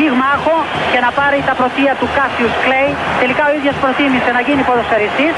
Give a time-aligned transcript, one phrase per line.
[0.00, 0.56] πυγμάχο
[0.92, 2.90] και να πάρει τα πρωτεία του Κάσιους Κλέη.
[3.22, 5.34] Τελικά ο ίδιος προτίμησε να γίνει ποδοσφαιριστής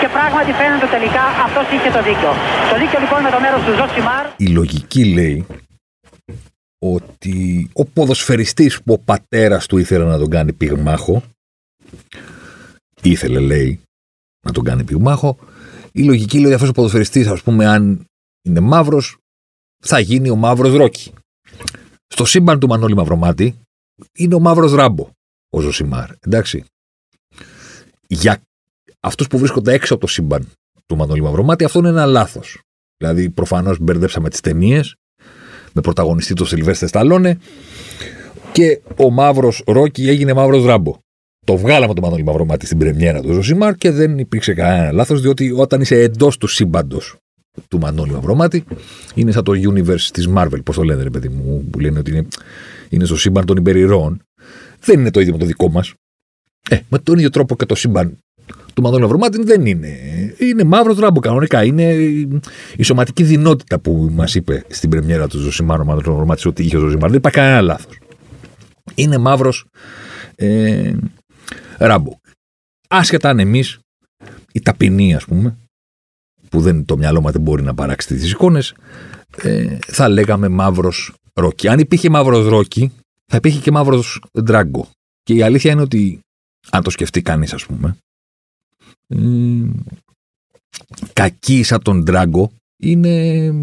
[0.00, 2.30] και πράγματι φαίνεται τελικά αυτός είχε το δίκιο.
[2.70, 4.24] Το δίκιο λοιπόν με το μέρος του Ζωσιμάρ.
[4.46, 5.38] Η λογική λέει
[6.94, 7.36] ότι
[7.80, 11.22] ο ποδοσφαιριστής που ο πατέρας του ήθελε να τον κάνει πυγμάχο
[13.02, 13.70] ήθελε λέει
[14.46, 15.38] να τον κάνει πυγμάχο
[15.92, 18.04] η λογική λέει ότι αυτός ο ποδοσφαιριστής ας πούμε αν
[18.42, 19.16] είναι μαύρος
[19.84, 21.12] θα γίνει ο μαύρος Ρόκι.
[22.06, 23.58] Στο σύμπαν του Μανώλη Μαυρομάτη
[24.16, 25.08] είναι ο μαύρος Ράμπο
[25.50, 26.10] ο Ζωσιμάρ.
[26.20, 26.64] Εντάξει.
[28.06, 28.40] Για
[29.00, 30.48] αυτούς που βρίσκονται έξω από το σύμπαν
[30.86, 32.60] του Μανώλη Μαυρομάτη αυτό είναι ένα λάθος.
[32.96, 34.94] Δηλαδή προφανώς μπερδέψαμε τις ταινίες
[35.72, 37.38] με πρωταγωνιστή το Σιλβέστερ Σταλόνε
[38.52, 40.96] και ο μαύρος Ρόκι έγινε μαύρος Ράμπο.
[41.46, 45.52] Το βγάλαμε το Μανώλη Μαυρομάτη στην πρεμιέρα του Ζωσιμάρ και δεν υπήρξε κανένα λάθος, διότι
[45.56, 47.16] όταν είσαι εντός του σύμπαντος
[47.68, 48.64] του Μανώλη Μαυρομάτη,
[49.14, 52.10] είναι σαν το universe της Marvel, πώς το λένε, ρε παιδί μου, που λένε ότι
[52.10, 52.26] είναι,
[52.90, 54.22] είναι στο σύμπαν των υπερηρώων.
[54.80, 55.94] Δεν είναι το ίδιο με το δικό μας.
[56.70, 58.18] Ε, με τον ίδιο τρόπο και το σύμπαν
[58.74, 59.98] του Μανώλη Μαυρομάτη δεν είναι.
[60.38, 61.64] Είναι μαύρος Ράμπο κανονικά.
[61.64, 61.92] Είναι
[62.76, 66.76] η σωματική δεινότητα που μας είπε στην πρεμιέρα του Ζωσιμάρ ο Μανώλης Μαυρομάτης ότι είχε
[66.76, 67.08] ο Ζωσιμάρ.
[67.08, 67.98] Δεν υπάρχει κανένα λάθος.
[68.94, 69.66] Είναι μαύρος
[70.34, 70.92] ε,
[71.78, 72.12] Ράμπο.
[72.88, 73.78] Άσχετα αν εμείς,
[74.52, 75.56] οι ταπεινοί, ας πούμε,
[76.48, 78.74] που δεν το μυαλό μας δεν μπορεί να παράξει τις εικόνες,
[79.42, 81.68] ε, θα λέγαμε μαύρος ρόκι.
[81.68, 82.92] Αν υπήρχε μαύρος ρόκι,
[83.26, 84.88] θα υπήρχε και μαύρος ντράγκο.
[85.22, 86.20] Και η αλήθεια είναι ότι,
[86.70, 87.96] αν το σκεφτεί κανείς, ας πούμε,
[89.06, 89.18] ε,
[91.12, 93.54] κακοί σαν τον ντράγκο είναι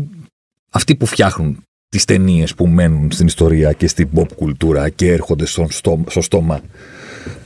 [0.69, 5.45] αυτοί που φτιάχνουν τις ταινίες που μένουν στην ιστορία και στην pop κουλτούρα και έρχονται
[5.45, 5.67] στο,
[6.08, 6.61] στο στόμα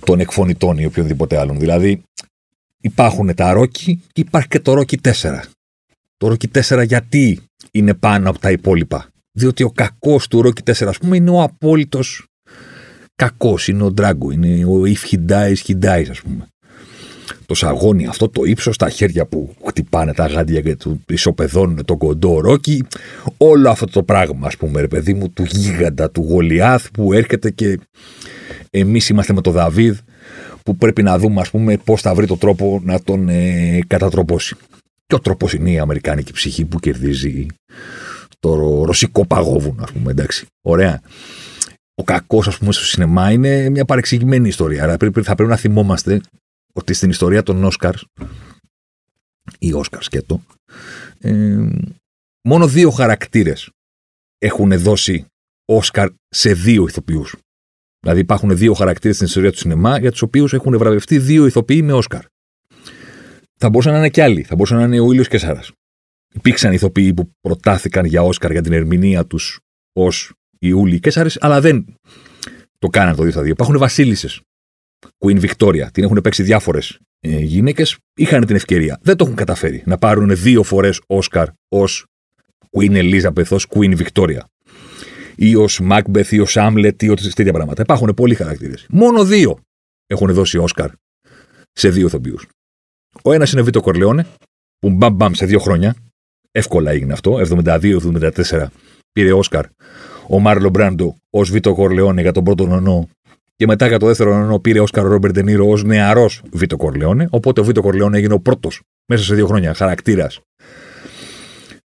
[0.06, 1.59] των εκφωνητών ή οποιοδήποτε άλλων.
[1.59, 2.01] Δηλαδή,
[2.81, 5.12] υπάρχουν τα Ρόκι και υπάρχει και το Ρόκι 4.
[6.18, 7.39] Το Ρόκι 4 γιατί
[7.72, 9.09] είναι πάνω από τα υπόλοιπα.
[9.39, 12.25] Διότι ο κακός του Ρόκι 4, ας πούμε, είναι ο απόλυτος
[13.16, 13.67] κακός.
[13.67, 14.31] Είναι ο Ντράγκο.
[14.31, 16.47] Είναι ο if he dies, he dies, ας πούμε.
[17.45, 21.97] Το σαγόνι, αυτό το ύψος, τα χέρια που χτυπάνε τα γάντια και του ισοπεδώνουν τον
[21.97, 22.83] κοντό Ρόκι.
[23.38, 27.51] Όλο αυτό το πράγμα, ας πούμε, ρε παιδί μου, του γίγαντα, του Γολιάθ που έρχεται
[27.51, 27.79] και
[28.69, 29.97] εμείς είμαστε με τον Δαβίδ
[30.63, 34.56] που πρέπει να δούμε ας πούμε πώς θα βρει το τρόπο να τον ε, κατατροπώσει.
[35.07, 37.45] Και ο τρόπος είναι η αμερικάνικη ψυχή που κερδίζει
[38.39, 40.45] το ρωσικό παγόβουνο ας πούμε εντάξει.
[40.61, 41.01] Ωραία.
[41.95, 44.83] Ο κακός ας πούμε στο σινεμά είναι μια παρεξηγημένη ιστορία.
[44.83, 46.22] Άρα πρέπει, θα πρέπει να θυμόμαστε
[46.73, 47.94] ότι στην ιστορία των Όσκαρ
[49.59, 50.41] ή Όσκαρ σκέτο
[51.19, 51.69] ε,
[52.44, 53.69] μόνο δύο χαρακτήρες
[54.38, 55.25] έχουν δώσει
[55.66, 57.35] Όσκαρ σε δύο ηθοποιούς.
[58.00, 61.81] Δηλαδή υπάρχουν δύο χαρακτήρες στην ιστορία του σινεμά για τους οποίους έχουν βραβευτεί δύο ηθοποιοί
[61.83, 62.25] με Όσκαρ.
[63.57, 64.44] Θα μπορούσαν να είναι και άλλοι.
[64.44, 65.63] Θα μπορούσαν να είναι ο ήλιος και Σάρα.
[66.34, 69.59] Υπήρξαν ηθοποιοί που προτάθηκαν για Όσκαρ για την ερμηνεία τους
[69.94, 71.85] ως Ιούλη και Σάρε, αλλά δεν
[72.79, 73.47] το κάναν το 2 στα 2.
[73.47, 74.41] Υπάρχουν βασίλισσες.
[75.25, 75.88] Queen Victoria.
[75.91, 77.97] Την έχουν παίξει διάφορες ε, γυναίκες.
[78.16, 79.00] Είχαν την ευκαιρία.
[79.01, 82.06] Δεν το έχουν καταφέρει να πάρουν δύο φορές Όσκαρ ως
[82.78, 84.41] Queen Elizabeth, ως Queen Victoria
[85.35, 87.81] ή ως Μάκμπεθ ή ως Άμλετ ή ό,τι τέτοια πράγματα.
[87.81, 88.85] Υπάρχουν πολλοί χαρακτήρες.
[88.89, 89.59] Μόνο δύο
[90.07, 90.91] έχουν δώσει Όσκαρ
[91.72, 92.47] σε δύο ηθοποιούς.
[93.23, 94.25] Ο ένας είναι ο Βίτο Κορλεόνε,
[94.79, 95.95] που μπαμ μπαμ σε δύο χρόνια.
[96.59, 97.40] Εύκολα έγινε αυτό.
[97.64, 98.66] 72-74
[99.12, 99.66] πήρε Όσκαρ
[100.28, 103.09] ο Μάρλο Μπράντο ως Βίτο Κορλεόνε για τον πρώτο νονό.
[103.56, 107.28] Και μετά για το δεύτερο νονό πήρε Όσκαρ ο Ρόμπερ Ντενίρο ως νεαρός Βίτο Κορλεόνε.
[107.31, 108.81] Οπότε ο Βίτο Κορλεόνε έγινε ο πρώτος
[109.12, 110.40] μέσα σε δύο χρόνια χαρακτήρας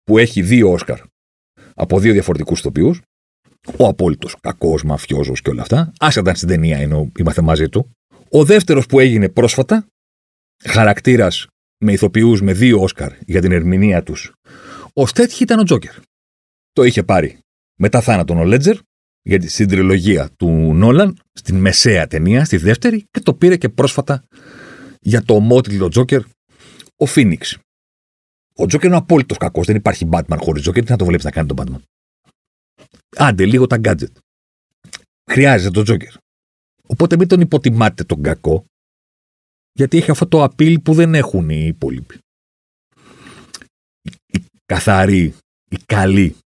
[0.05, 0.99] που έχει δύο Όσκαρ
[1.75, 2.95] από δύο διαφορετικούς ηθοποιού
[3.77, 5.93] ο απόλυτος κακός μαφιόζος και όλα αυτά.
[5.99, 7.91] Άσε ήταν στην ταινία ενώ είμαστε μαζί του.
[8.31, 9.87] Ο δεύτερος που έγινε πρόσφατα,
[10.65, 11.47] χαρακτήρας
[11.85, 14.33] με ηθοποιούς με δύο Όσκαρ για την ερμηνεία τους,
[14.99, 15.95] ο Στέτχη ήταν ο Τζόκερ.
[16.73, 17.39] Το είχε πάρει
[17.79, 18.77] μετά θάνατον ο Λέτζερ
[19.23, 24.25] για την τριλογία του Νόλαν, στην μεσαία ταινία, στη δεύτερη, και το πήρε και πρόσφατα
[25.01, 26.23] για το ομότιτλο Τζόκερ,
[26.97, 27.59] ο Φίνιξ.
[28.55, 29.67] Ο Τζόκερ είναι απόλυτος κακός.
[29.67, 30.85] Δεν υπάρχει Batman χωρίς Τζόκερ.
[30.85, 31.83] Τι να το βλέπεις να κάνει τον Batman.
[33.17, 34.13] Άντε, λίγο τα gadget.
[35.31, 36.15] Χρειάζεται το Τζόκερ.
[36.87, 38.65] Οπότε μην τον υποτιμάτε τον κακό,
[39.73, 42.19] γιατί έχει αυτό το απειλ που δεν έχουν οι υπόλοιποι.
[44.69, 45.35] Οι καθαροί,
[45.71, 46.37] οι καλοί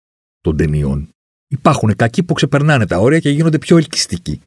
[0.41, 1.09] των ταινιών.
[1.47, 4.41] Υπάρχουν κακοί που ξεπερνάνε τα όρια και γίνονται πιο ελκυστικοί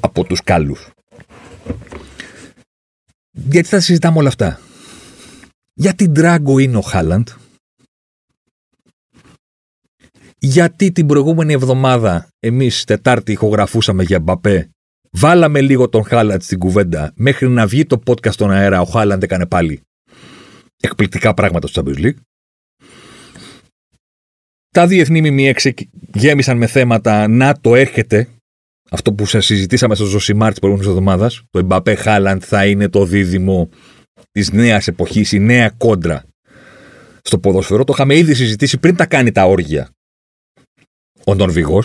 [0.00, 0.90] από τους καλούς.
[3.30, 4.60] Γιατί θα συζητάμε όλα αυτά;
[5.74, 7.28] Γιατί Ντράγκο είναι ο Χάλαντ.
[10.38, 14.70] Γιατί την προηγούμενη εβδομάδα εμείς Τετάρτη ηχογραφούσαμε για Μπαπέ
[15.10, 18.80] Βάλαμε λίγο τον Χάλαντ στην κουβέντα μέχρι να βγει το podcast στον αέρα.
[18.80, 19.80] Ο Χάλαντ έκανε πάλι
[20.80, 22.18] εκπληκτικά πράγματα στο Champions League.
[24.72, 25.54] Τα διεθνή ΜΜΕ
[26.14, 28.28] γέμισαν με θέματα να το έρχεται.
[28.90, 31.42] Αυτό που σας συζητήσαμε στο Ζωσιμάρ της προηγούμενης εβδομάδας.
[31.50, 33.68] Το Εμπαπέ Χάλαντ θα είναι το δίδυμο
[34.30, 36.24] της νέας εποχής, η νέα κόντρα
[37.22, 37.84] στο ποδόσφαιρο.
[37.84, 39.90] Το είχαμε ήδη συζητήσει πριν τα κάνει τα όργια
[41.26, 41.82] ο Νορβηγό.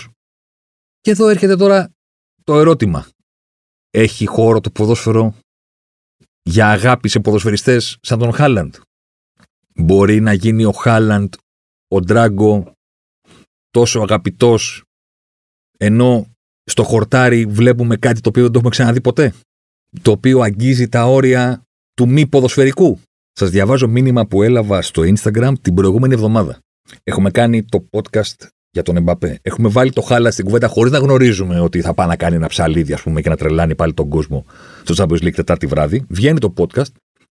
[1.01, 1.91] Και εδώ έρχεται τώρα
[2.43, 3.07] το ερώτημα.
[3.89, 5.35] Έχει χώρο το ποδόσφαιρο
[6.41, 8.75] για αγάπη σε ποδοσφαιριστές σαν τον Χάλαντ;
[9.75, 11.33] Μπορεί να γίνει ο Χάλαντ,
[11.87, 12.71] ο Ντράγκο,
[13.69, 14.83] τόσο αγαπητός,
[15.77, 16.27] ενώ
[16.63, 19.33] στο χορτάρι βλέπουμε κάτι το οποίο δεν το έχουμε ξαναδεί ποτέ.
[20.01, 21.61] Το οποίο αγγίζει τα όρια
[21.93, 22.99] του μη ποδοσφαιρικού.
[23.31, 26.59] Σας διαβάζω μήνυμα που έλαβα στο Instagram την προηγούμενη εβδομάδα.
[27.03, 29.39] Έχουμε κάνει το podcast για τον Εμπαπέ.
[29.41, 32.47] Έχουμε βάλει το χάλα στην κουβέντα χωρίς να γνωρίζουμε ότι θα πάει να κάνει ένα
[32.47, 34.45] ψαλίδι, ας πούμε, και να τρελάνει πάλι τον κόσμο
[34.83, 36.05] στο Champions League Τετάρτη βράδυ.
[36.09, 36.91] Βγαίνει το podcast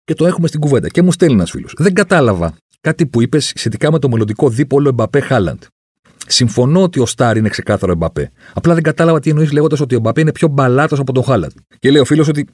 [0.03, 0.89] και το έχουμε στην κουβέντα.
[0.89, 1.73] Και μου στέλνει ένας φίλος.
[1.77, 5.61] Δεν κατάλαβα κάτι που είπες σχετικά με το μελλοντικό δίπολο Εμπαπέ Χάλαντ.
[6.27, 8.31] Συμφωνώ ότι ο Στάρ είναι ξεκάθαρο Εμπαπέ.
[8.53, 11.51] Απλά δεν κατάλαβα τι εννοείς λέγοντας ότι ο Εμπαπέ είναι πιο μπαλάτος από τον Χάλαντ.
[11.79, 12.47] Και λέει ο φίλος ότι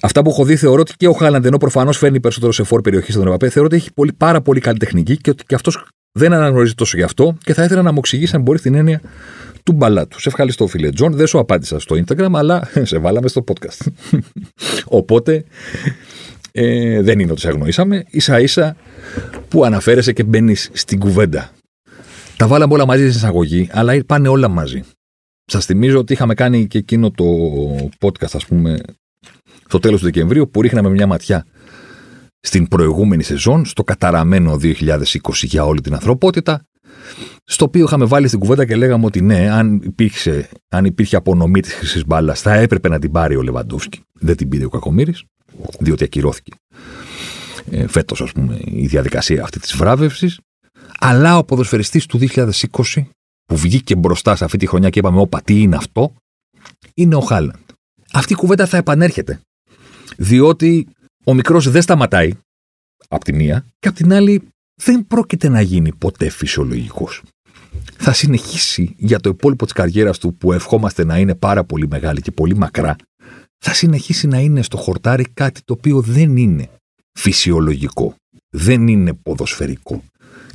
[0.00, 2.80] αυτά που έχω δει θεωρώ ότι και ο Χάλαντ, ενώ προφανώς φέρνει περισσότερο σε φόρ
[2.80, 5.86] περιοχή στον Εμπαπέ, θεωρώ ότι έχει πολύ, πάρα πολύ καλή τεχνική και ότι και αυτός
[6.12, 9.00] δεν αναγνωρίζει τόσο γι' αυτό και θα ήθελα να μου εξηγήσει αν μπορεί την έννοια
[9.62, 10.20] του μπαλάτου.
[10.20, 11.12] Σε ευχαριστώ, φίλε Τζον.
[11.12, 13.86] Δεν σου απάντησα στο Instagram, αλλά σε βάλαμε στο podcast.
[14.84, 15.44] Οπότε
[16.58, 18.04] ε, δεν είναι ότι σε αγνοήσαμε.
[18.16, 18.76] Ίσα ίσα
[19.48, 21.50] που αναφέρεσαι και μπαίνεις στην κουβέντα.
[22.36, 24.82] Τα βάλαμε όλα μαζί στην εισαγωγή, αλλά πάνε όλα μαζί.
[25.44, 27.24] Σας θυμίζω ότι είχαμε κάνει και εκείνο το
[28.00, 28.78] podcast, ας πούμε,
[29.66, 31.46] στο τέλος του Δεκεμβρίου, που ρίχναμε μια ματιά
[32.40, 34.76] στην προηγούμενη σεζόν, στο καταραμένο 2020
[35.32, 36.66] για όλη την ανθρωπότητα,
[37.44, 41.60] στο οποίο είχαμε βάλει στην κουβέντα και λέγαμε ότι ναι, αν, υπήρξε, αν υπήρχε απονομή
[41.60, 44.00] της χρυσής μπάλας, θα έπρεπε να την πάρει ο Λεβαντόφσκι.
[44.12, 45.24] Δεν την πήρε ο Κακομήρης,
[45.78, 46.52] διότι ακυρώθηκε
[47.70, 50.40] ε, φέτος, ας πούμε, η διαδικασία αυτή της βράβευσης.
[50.98, 52.50] Αλλά ο ποδοσφαιριστής του 2020,
[53.44, 56.14] που βγήκε μπροστά σε αυτή τη χρονιά και είπαμε, Όπα, τι είναι αυτό,
[56.94, 57.56] είναι ο Χάλαντ.
[58.12, 59.40] Αυτή η κουβέντα θα επανέρχεται.
[60.16, 60.88] Διότι
[61.24, 62.32] ο μικρός δεν σταματάει,
[63.08, 64.48] απ' τη μία, και απ' την άλλη
[64.82, 67.22] δεν πρόκειται να γίνει ποτέ φυσιολογικός.
[67.96, 72.20] Θα συνεχίσει για το υπόλοιπο της καριέρας του, που ευχόμαστε να είναι πάρα πολύ μεγάλη
[72.20, 72.96] και πολύ μακρά,
[73.58, 76.70] θα συνεχίσει να είναι στο χορτάρι κάτι το οποίο δεν είναι
[77.18, 78.14] φυσιολογικό.
[78.56, 80.04] Δεν είναι ποδοσφαιρικό.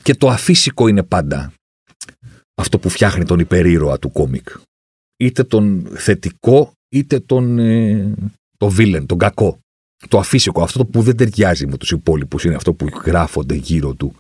[0.03, 1.53] Και το αφύσικο είναι πάντα
[2.61, 4.47] αυτό που φτιάχνει τον υπερήρωα του κόμικ.
[5.17, 8.13] Είτε τον θετικό, είτε τον ε,
[8.57, 9.59] το βίλεν, τον κακό
[10.07, 13.93] το αφύσικο, αυτό το που δεν ταιριάζει με τους υπόλοιπους, είναι αυτό που γράφονται γύρω
[13.93, 14.15] του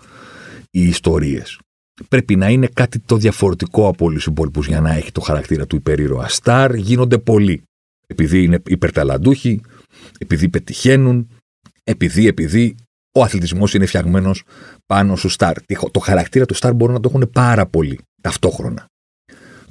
[0.71, 1.59] οι ιστορίες.
[2.07, 5.67] Πρέπει να είναι κάτι το διαφορετικό από όλους τους υπόλοιπους για να έχει το χαρακτήρα
[5.67, 6.27] του υπερήρωα.
[6.27, 7.63] Σταρ γίνονται πολλοί.
[8.11, 9.61] Επειδή είναι υπερταλαντούχοι,
[10.17, 11.29] επειδή πετυχαίνουν,
[11.83, 12.75] επειδή, επειδή
[13.11, 14.43] ο αθλητισμός είναι φτιαγμένος
[14.85, 15.55] πάνω στου στάρ.
[15.91, 18.85] Το χαρακτήρα του στάρ μπορούν να το έχουν πάρα πολύ ταυτόχρονα.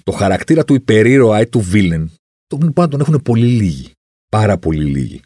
[0.04, 2.10] Το χαρακτήρα του υπερήρωα ή του βίλεν
[2.46, 3.90] το τον έχουν πολύ λίγοι.
[4.28, 5.20] Πάρα πολύ λίγοι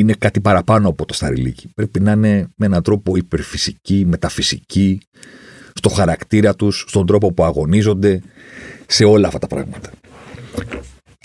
[0.00, 1.68] είναι κάτι παραπάνω από το σταριλίκι.
[1.74, 5.00] Πρέπει να είναι με έναν τρόπο υπερφυσική, μεταφυσική,
[5.74, 8.22] στο χαρακτήρα τους, στον τρόπο που αγωνίζονται,
[8.86, 9.90] σε όλα αυτά τα πράγματα.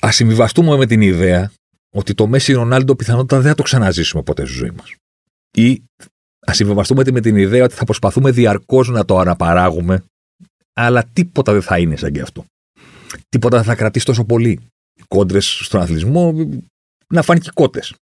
[0.06, 1.52] Α συμβιβαστούμε με την ιδέα
[1.96, 4.96] ότι το Μέση Ρονάλντο πιθανότατα δεν θα το ξαναζήσουμε ποτέ στη ζωή μας.
[5.58, 5.84] Ή
[6.50, 10.04] α συμβιβαστούμε με την ιδέα ότι θα προσπαθούμε διαρκώς να το αναπαράγουμε,
[10.74, 12.46] αλλά τίποτα δεν θα είναι σαν και αυτό.
[13.30, 14.60] Τίποτα δεν θα κρατήσει τόσο πολύ.
[14.94, 16.34] Οι κόντρες στον αθλητισμό
[17.08, 17.96] να φάνε και κότες.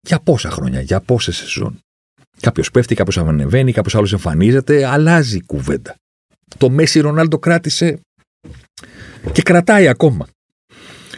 [0.00, 1.78] Για πόσα χρόνια, για πόσες σεζόν.
[2.40, 5.94] Κάποιος πέφτει, κάποιος ανεβαίνει, κάποιος άλλος εμφανίζεται, αλλάζει η κουβέντα.
[6.58, 8.00] Το Μέση Ρονάλντο κράτησε
[9.32, 10.28] και κρατάει ακόμα.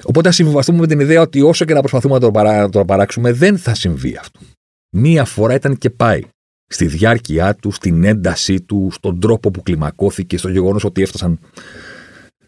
[0.04, 2.84] Οπότε ας συμβιβαστούμε με την ιδέα ότι όσο και να προσπαθούμε να το, παρά, το
[2.84, 4.40] παράξουμε, δεν θα συμβεί αυτό.
[4.96, 6.20] Μία φορά ήταν και πάει.
[6.66, 11.38] Στη διάρκεια του, στην έντασή του, στον τρόπο που κλιμακώθηκε, στο γεγονός ότι έφτασαν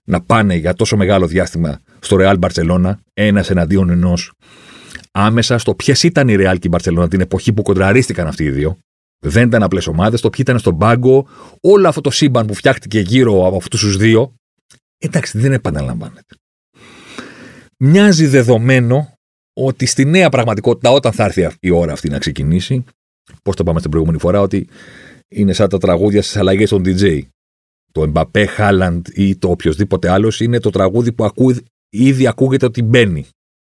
[0.04, 4.32] να πάνε για τόσο μεγάλο διάστημα στο Real Barcelona, ένας εναντίον ενός
[5.12, 8.50] άμεσα στο ποιες ήταν η Real και η Barcelona την εποχή που κοντραρίστηκαν αυτοί οι
[8.50, 8.78] δύο.
[9.24, 11.26] Δεν ήταν απλές ομάδες, το ποιοι ήταν στον πάγκο,
[11.60, 14.34] όλο αυτό το σύμπαν που φτιάχτηκε γύρω από αυτούς τους δύο.
[14.98, 16.34] Εντάξει, δεν επαναλαμβάνεται.
[17.84, 19.12] Μοιάζει δεδομένο
[19.60, 22.84] ότι στη νέα πραγματικότητα, όταν θα έρθει η ώρα αυτή να ξεκινήσει,
[23.42, 24.68] πώς το πάμε στην προηγούμενη φορά, ότι
[25.28, 27.20] είναι σαν τα τραγούδια στις αλλαγές των DJ.
[27.92, 31.54] Το Mbappé, Haaland ή το οποιοδήποτε άλλος είναι το τραγούδι που
[31.88, 33.26] ήδη ακούγεται ότι μπαίνει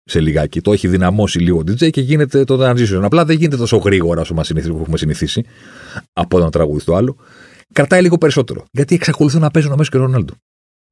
[0.03, 0.61] σε λιγάκι.
[0.61, 3.01] Το έχει δυναμώσει λίγο ο DJ και γίνεται το transition.
[3.03, 5.43] Απλά δεν γίνεται τόσο γρήγορα όσο μας έχουμε συνηθίσει
[6.13, 7.17] από ένα τραγούδι στο άλλο.
[7.73, 8.65] Κρατάει λίγο περισσότερο.
[8.71, 10.33] Γιατί εξακολουθούν να παίζουν ο Μέση και ο Ρονάλντο.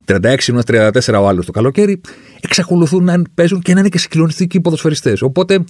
[0.07, 2.01] 36 34 ο άλλος το καλοκαίρι,
[2.41, 5.21] εξακολουθούν να παίζουν και να είναι και συγκλονιστικοί ποδοσφαιριστές.
[5.21, 5.63] Οπότε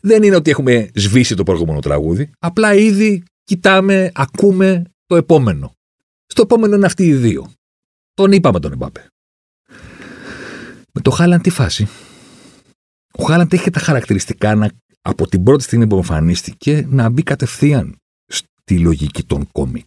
[0.00, 2.30] δεν είναι ότι έχουμε σβήσει το προηγούμενο τραγούδι.
[2.38, 5.72] Απλά ήδη κοιτάμε, ακούμε το επόμενο.
[6.26, 7.52] Στο επόμενο είναι αυτοί οι δύο.
[8.14, 9.06] Τον είπαμε τον Εμπάπε.
[10.92, 11.88] Με το Χάλαν τι φάση.
[13.12, 14.70] Ο Χάλαν έχει τα χαρακτηριστικά να,
[15.02, 17.96] από την πρώτη στιγμή που εμφανίστηκε να μπει κατευθείαν
[18.26, 19.86] στη λογική των κόμικ.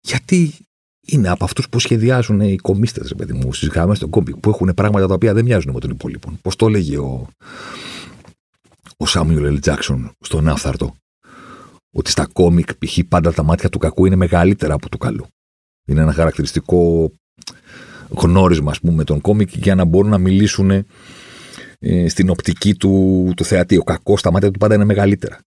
[0.00, 0.52] Γιατί
[1.10, 4.72] είναι από αυτούς που σχεδιάζουν οι κομίστες, παιδί μου, στις γραμμές των κόμικ, που έχουν
[4.74, 6.38] πράγματα τα οποία δεν μοιάζουν με τον υπόλοιπο.
[6.42, 7.28] Πώς το έλεγε ο,
[8.96, 10.96] ο Σάμιουλ Ελ Τζάξον στον Άφθαρτο,
[11.90, 12.98] ότι στα κόμικ π.χ.
[13.08, 15.26] πάντα τα μάτια του κακού είναι μεγαλύτερα από του καλού.
[15.88, 17.10] Είναι ένα χαρακτηριστικό
[18.08, 20.70] γνώρισμα, ας πούμε, των κόμικ για να μπορούν να μιλήσουν
[21.78, 23.76] ε, στην οπτική του, του θεατή.
[23.76, 25.38] Ο κακός στα μάτια του πάντα είναι μεγαλύτερα.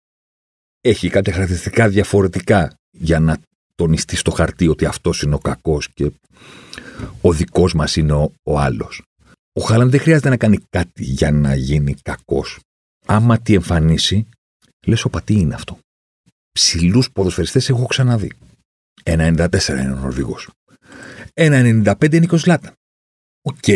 [0.80, 3.38] Έχει κάποια χαρακτηριστικά διαφορετικά για να
[3.82, 6.12] τονιστεί στο χαρτί ότι αυτός είναι ο κακός και
[7.20, 9.02] ο δικός μας είναι ο, ο άλλος.
[9.52, 12.58] Ο Χάλαντ δεν χρειάζεται να κάνει κάτι για να γίνει κακός.
[13.06, 14.28] Άμα τη εμφανίσει,
[14.86, 15.78] λες, ο τι είναι αυτό.
[16.52, 18.32] Ψηλούς ποδοσφαιριστές έχω ξαναδεί.
[19.02, 20.50] 1,94 είναι ο Νορβηγός.
[21.34, 22.72] 1,95 είναι και ο Ζλάταν.
[23.42, 23.68] Οκ.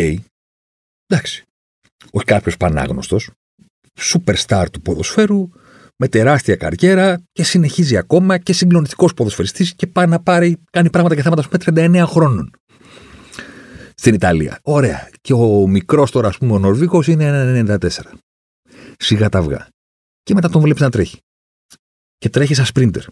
[1.07, 1.43] Εντάξει.
[2.11, 3.31] Όχι κάποιος πανάγνωστος.
[3.99, 5.49] Σούπερ στάρ του ποδοσφαίρου
[5.99, 11.15] με τεράστια καριέρα και συνεχίζει ακόμα και συγκλονιστικός ποδοσφαιριστής και πάει να πάρει, κάνει πράγματα
[11.15, 12.51] και θέματα, ας πούμε, 39 χρόνων.
[13.95, 14.59] Στην Ιταλία.
[14.63, 15.09] Ωραία.
[15.21, 18.13] Και ο μικρός τώρα, ας πούμε, ο Νορβήγο είναι 1,94.
[18.97, 19.67] Σιγά τα αυγά.
[20.23, 21.19] Και μετά τον βλέπεις να τρέχει.
[22.17, 23.03] Και τρέχει σαν σπρίντερ.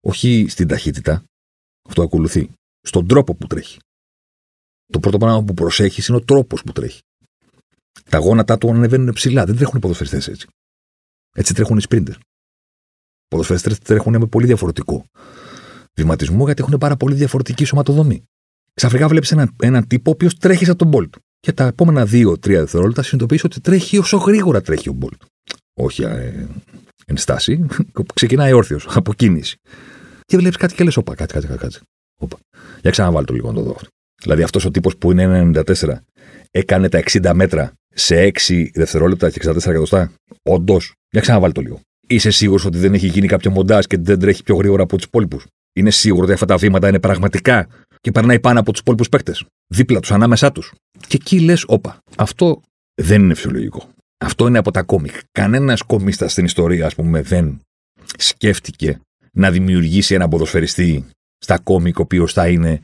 [0.00, 1.24] Όχι στην ταχύτητα.
[1.88, 2.50] Αυτό ακολουθεί.
[2.80, 3.78] Στον τρόπο που τρέχει.
[4.92, 7.00] Το πρώτο πράγμα που προσέχεις είναι ο τρόπος που τρέχει.
[8.10, 9.44] Τα γόνατά του ανεβαίνουν ψηλά.
[9.44, 10.48] Δεν τρέχουν οι ποδοσφαιριστές έτσι.
[11.34, 12.14] Έτσι τρέχουν οι σπρίντερ.
[12.14, 12.18] Οι
[13.28, 15.04] ποδοσφαιριστές τρέχουν με πολύ διαφορετικό
[16.00, 18.24] βηματισμό γιατί έχουν πάρα πολύ διαφορετική σωματοδομή.
[18.74, 21.14] Ξαφνικά βλέπεις έναν, έναν τύπο ο οποίος τρέχει σαν τον Μπολτ.
[21.40, 25.22] Και τα επόμενα 2-3 δευτερόλεπτα συνειδητοποιείς ότι τρέχει όσο γρήγορα τρέχει ο Μπολτ.
[25.80, 26.46] Όχι ε,
[27.06, 27.66] εν στάση,
[28.14, 29.56] ξεκινάει όρθιος από κίνηση.
[30.24, 31.78] Και βλέπεις κάτι και λες: Όπα, κάτι, κάτι, κάτι.
[32.22, 32.38] Όπα.
[32.80, 33.76] Για ξαναβάλει το λίγο να το δω.
[34.22, 35.96] Δηλαδή αυτός ο τύπος που είναι 1,94
[36.50, 40.12] έκανε τα 60 μέτρα σε 6 δευτερόλεπτα και 64 εκατοστά.
[40.42, 41.80] Όντως, για ξαναβάλει το λίγο.
[42.06, 45.04] Είσαι σίγουρος ότι δεν έχει γίνει κάποιο μοντάζ και δεν τρέχει πιο γρήγορα από τους
[45.04, 47.68] υπόλοιπους; Είναι σίγουρο ότι αυτά τα βήματα είναι πραγματικά
[48.00, 50.72] και περνάει πάνω από τους υπόλοιπους παίκτες; Δίπλα τους, ανάμεσά τους;
[51.06, 51.98] Και εκεί λες, όπα.
[52.16, 52.60] Αυτό
[52.94, 53.88] δεν είναι φυσιολογικό.
[54.24, 55.14] Αυτό είναι από τα κόμικ.
[55.32, 57.60] Κανένας κομίστα στην ιστορία, ας πούμε, δεν
[58.16, 59.00] σκέφτηκε
[59.32, 61.04] να δημιουργήσει ένα ποδοσφαιριστή
[61.38, 62.82] στα κόμικ ο οποίος θα είναι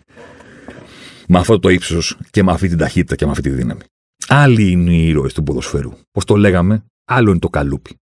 [1.29, 3.81] με αυτό το ύψος και με αυτή την ταχύτητα και με αυτή τη δύναμη.
[4.29, 5.93] Άλλοι είναι οι ήρωες του ποδοσφαίρου.
[6.11, 7.97] Πώς το λέγαμε, άλλο είναι το καλούπι.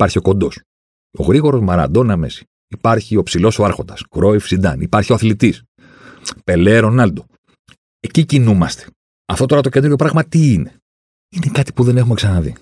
[0.00, 0.60] Υπάρχει ο κοντός.
[1.18, 2.44] Ο γρήγορος Μαραντόνα Μέση.
[2.68, 4.02] Υπάρχει ο ψηλός ο Άρχοντας.
[4.10, 4.80] Κρόιφ Σιντάν.
[4.80, 5.62] Υπάρχει ο αθλητής.
[6.44, 7.26] Πελέ Ρονάλντο.
[8.00, 8.86] Εκεί κινούμαστε.
[9.24, 10.76] Αυτό τώρα το καινούριο πράγμα τι είναι;
[11.30, 12.54] Είναι κάτι που δεν έχουμε ξαναδεί.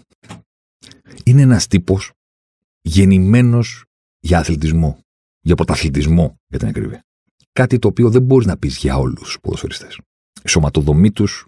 [1.24, 2.12] Είναι ένας τύπος
[2.80, 3.84] γεννημένος
[4.20, 4.98] για αθλητισμό.
[5.40, 7.04] Για πρωταθλητισμό, για την ακρίβεια.
[7.52, 10.00] Κάτι το οποίο δεν μπορείς να πεις για όλους τους ποδοσφαιριστές.
[10.42, 11.46] Η σωματοδομή τους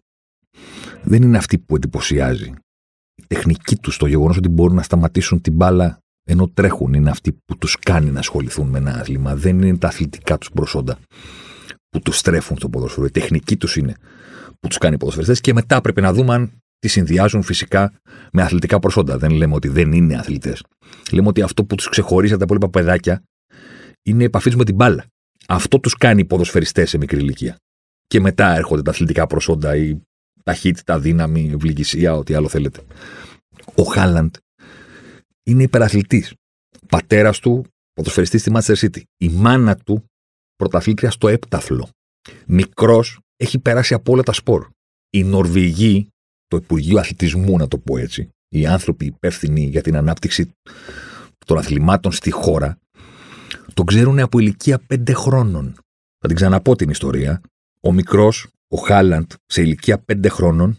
[1.02, 2.52] δεν είναι αυτή που εντυπωσιάζει.
[3.30, 7.32] Η τεχνική τους, το γεγονός ότι μπορούν να σταματήσουν την μπάλα ενώ τρέχουν, είναι αυτή
[7.32, 9.36] που τους κάνει να ασχοληθούν με ένα άθλημα.
[9.36, 10.98] Δεν είναι τα αθλητικά τους προσόντα
[11.88, 13.06] που τους στρέφουν στο ποδόσφαιρο.
[13.06, 13.94] Η τεχνική τους είναι
[14.60, 17.92] που τους κάνει ποδοσφαιριστές και μετά πρέπει να δούμε αν τη συνδυάζουν φυσικά
[18.32, 19.18] με αθλητικά προσόντα.
[19.18, 20.62] Δεν λέμε ότι δεν είναι αθλητές.
[21.12, 23.22] Λέμε ότι αυτό που τους ξεχωρίζει από τα υπόλοιπα παιδάκια
[24.02, 25.04] είναι η επαφή τους με την μπάλα.
[25.48, 27.56] Αυτό τους κάνει ποδοσφαιριστές σε μικρή ηλικία.
[28.06, 30.00] Και μετά έρχονται τα αθλητικά προσόντα, η
[30.50, 32.80] ταχύτητα, δύναμη, ευληγησία, ό,τι άλλο θέλετε.
[33.74, 34.34] Ο Χάλαντ
[35.42, 36.34] είναι υπεραθλητής.
[36.88, 39.02] Πατέρας του, ποδοσφαιριστής στη Manchester City.
[39.16, 40.04] Η μάνα του,
[40.56, 41.88] πρωταθλήτρια στο έπταθλο.
[42.46, 44.68] Μικρός, έχει περάσει από όλα τα σπορ.
[45.10, 46.08] Οι Νορβηγοί,
[46.46, 50.52] το Υπουργείο Αθλητισμού, να το πω έτσι, οι άνθρωποι υπεύθυνοι για την ανάπτυξη
[51.46, 52.78] των αθλημάτων στη χώρα,
[53.74, 55.74] το ξέρουν από ηλικία 5 χρόνων.
[56.18, 57.40] Θα την ξαναπώ την ιστορία.
[57.82, 60.76] Ο μικρός, ο Χάλαντ, σε ηλικία 5 χρόνων,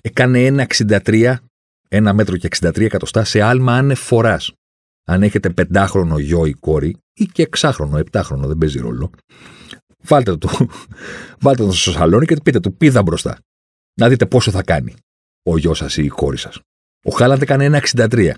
[0.00, 1.36] έκανε 1,63,
[1.88, 4.40] 1 μέτρο και 63 εκατοστά σε άλμα ανεφορά.
[5.04, 9.10] Αν έχετε πεντάχρονο γιο ή κόρη, ή και εξάχρονο, επτάχρονο, δεν παίζει ρόλο,
[10.02, 10.68] βάλτε το,
[11.40, 13.38] βάλτε το στο σαλόνι και πείτε του πίδα μπροστά.
[14.00, 14.94] Να δείτε πόσο θα κάνει
[15.42, 16.60] ο γιος σας ή η κόρη σας.
[17.04, 18.32] Ο Χάλαντ έκανε 1,63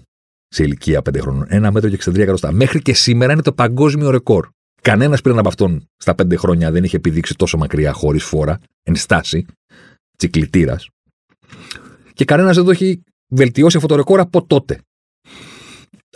[0.49, 1.47] σε ηλικία 5 χρόνων.
[1.51, 2.53] 1 μέτρο και 63 εκατοστά.
[2.53, 4.49] Μέχρι και σήμερα είναι το παγκόσμιο ρεκόρ.
[4.85, 8.97] Κανένας πριν από αυτόν στα 5 χρόνια δεν είχε επιδείξει τόσο μακριά χωρίς φόρα, εν
[8.97, 9.47] στάση,
[10.17, 10.81] τσικλητήρα.
[12.13, 14.81] Και κανένας δεν το έχει βελτιώσει αυτό το ρεκόρ από τότε.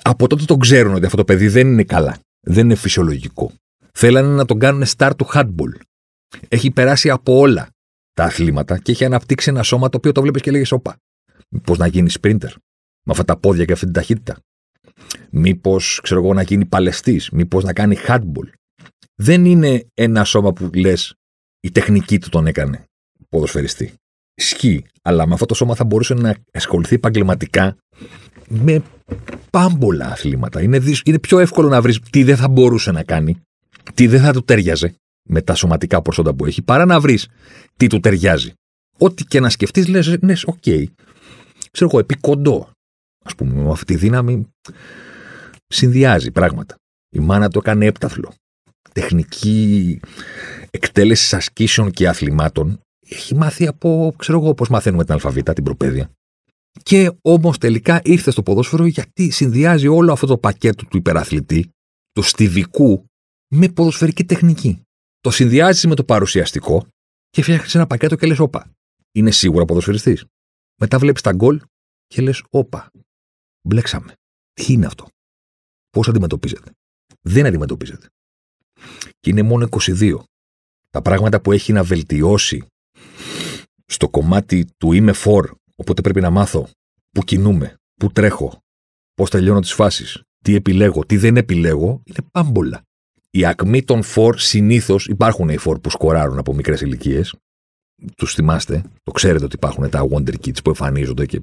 [0.02, 2.18] Από τότε το ξέρουν ότι αυτό το παιδί δεν είναι καλά.
[2.40, 3.52] Δεν είναι φυσιολογικό.
[3.92, 5.72] Θέλανε να τον κάνουν star του handball.
[6.48, 7.68] Έχει περάσει από όλα
[8.12, 10.96] τα αθλήματα και έχει αναπτύξει ένα σώμα το οποίο το βλέπεις και λέγε Όπα.
[11.62, 12.52] Πώς να γίνεις sprinter
[13.02, 14.38] με αυτά τα πόδια και αυτή την ταχύτητα.
[15.30, 17.30] Μήπως, ξέρω εγώ, να γίνει παλαιστής.
[17.30, 18.48] Μήπως να κάνει handball.
[19.20, 21.14] Δεν είναι ένα σώμα που λες
[21.60, 22.84] η τεχνική του τον έκανε
[23.28, 23.94] ποδοσφαιριστή.
[24.34, 27.76] Ισχύει, αλλά με αυτό το σώμα θα μπορούσε να ασχοληθεί επαγγελματικά
[28.48, 28.82] με
[29.50, 30.62] πάμπολα αθλήματα.
[30.62, 33.40] Είναι, είναι πιο εύκολο να βρεις τι δεν θα μπορούσε να κάνει,
[33.94, 34.94] τι δεν θα του ταίριαζε
[35.28, 37.28] με τα σωματικά προσόντα που έχει, παρά να βρεις
[37.76, 38.52] τι του ταιριάζει.
[38.98, 40.56] Ό,τι και να σκεφτείς, λες, ναι, ok.
[40.64, 40.84] Okay.
[41.70, 42.70] Ξέρω εγώ, επί κοντώ.
[43.24, 44.48] Ας πούμε, με αυτή τη δύναμη
[45.66, 46.74] συνδυάζει πράγματα.
[47.14, 48.32] Η μάνα του έκανε έπταθλο.
[49.00, 50.00] Τεχνική
[50.70, 56.10] εκτέλεση ασκήσεων και αθλημάτων έχει μάθει από, ξέρω εγώ, πώς μαθαίνουμε την αλφαβήτα, την προπαίδεια.
[56.82, 61.70] Και όμως τελικά ήρθε στο ποδόσφαιρο γιατί συνδυάζει όλο αυτό το πακέτο του υπεραθλητή,
[62.12, 63.04] του στιβικού,
[63.54, 64.82] με ποδοσφαιρική τεχνική.
[65.20, 66.86] Το συνδυάζεις με το παρουσιαστικό
[67.28, 68.70] και φτιάχνεις ένα πακέτο και λες: Όπα,
[69.12, 70.24] είναι σίγουρα ποδοσφαιριστής.
[70.80, 71.60] Μετά βλέπεις τα γκολ
[72.06, 72.90] και λες: Όπα,
[73.68, 74.12] μπλέξαμε.
[74.52, 75.06] Τι είναι αυτό;
[75.90, 76.70] Πώς αντιμετωπίζεται;
[77.20, 78.06] Δεν αντιμετωπίζεται.
[79.20, 80.18] Και είναι μόνο 22.
[80.90, 82.64] Τα πράγματα που έχει να βελτιώσει
[83.84, 85.44] στο κομμάτι του είμαι for,
[85.76, 86.68] οπότε πρέπει να μάθω
[87.10, 88.58] πού κινούμε, πού τρέχω,
[89.14, 92.82] πώς τελειώνω τις φάσεις, τι επιλέγω, τι δεν επιλέγω, είναι πάμπολα.
[93.30, 97.34] Η ακμή των for συνήθως υπάρχουν οι for που σκοράρουν από μικρές ηλικίες.
[98.16, 101.42] Τους θυμάστε, το ξέρετε ότι υπάρχουν τα Wonder Kids που εμφανίζονται και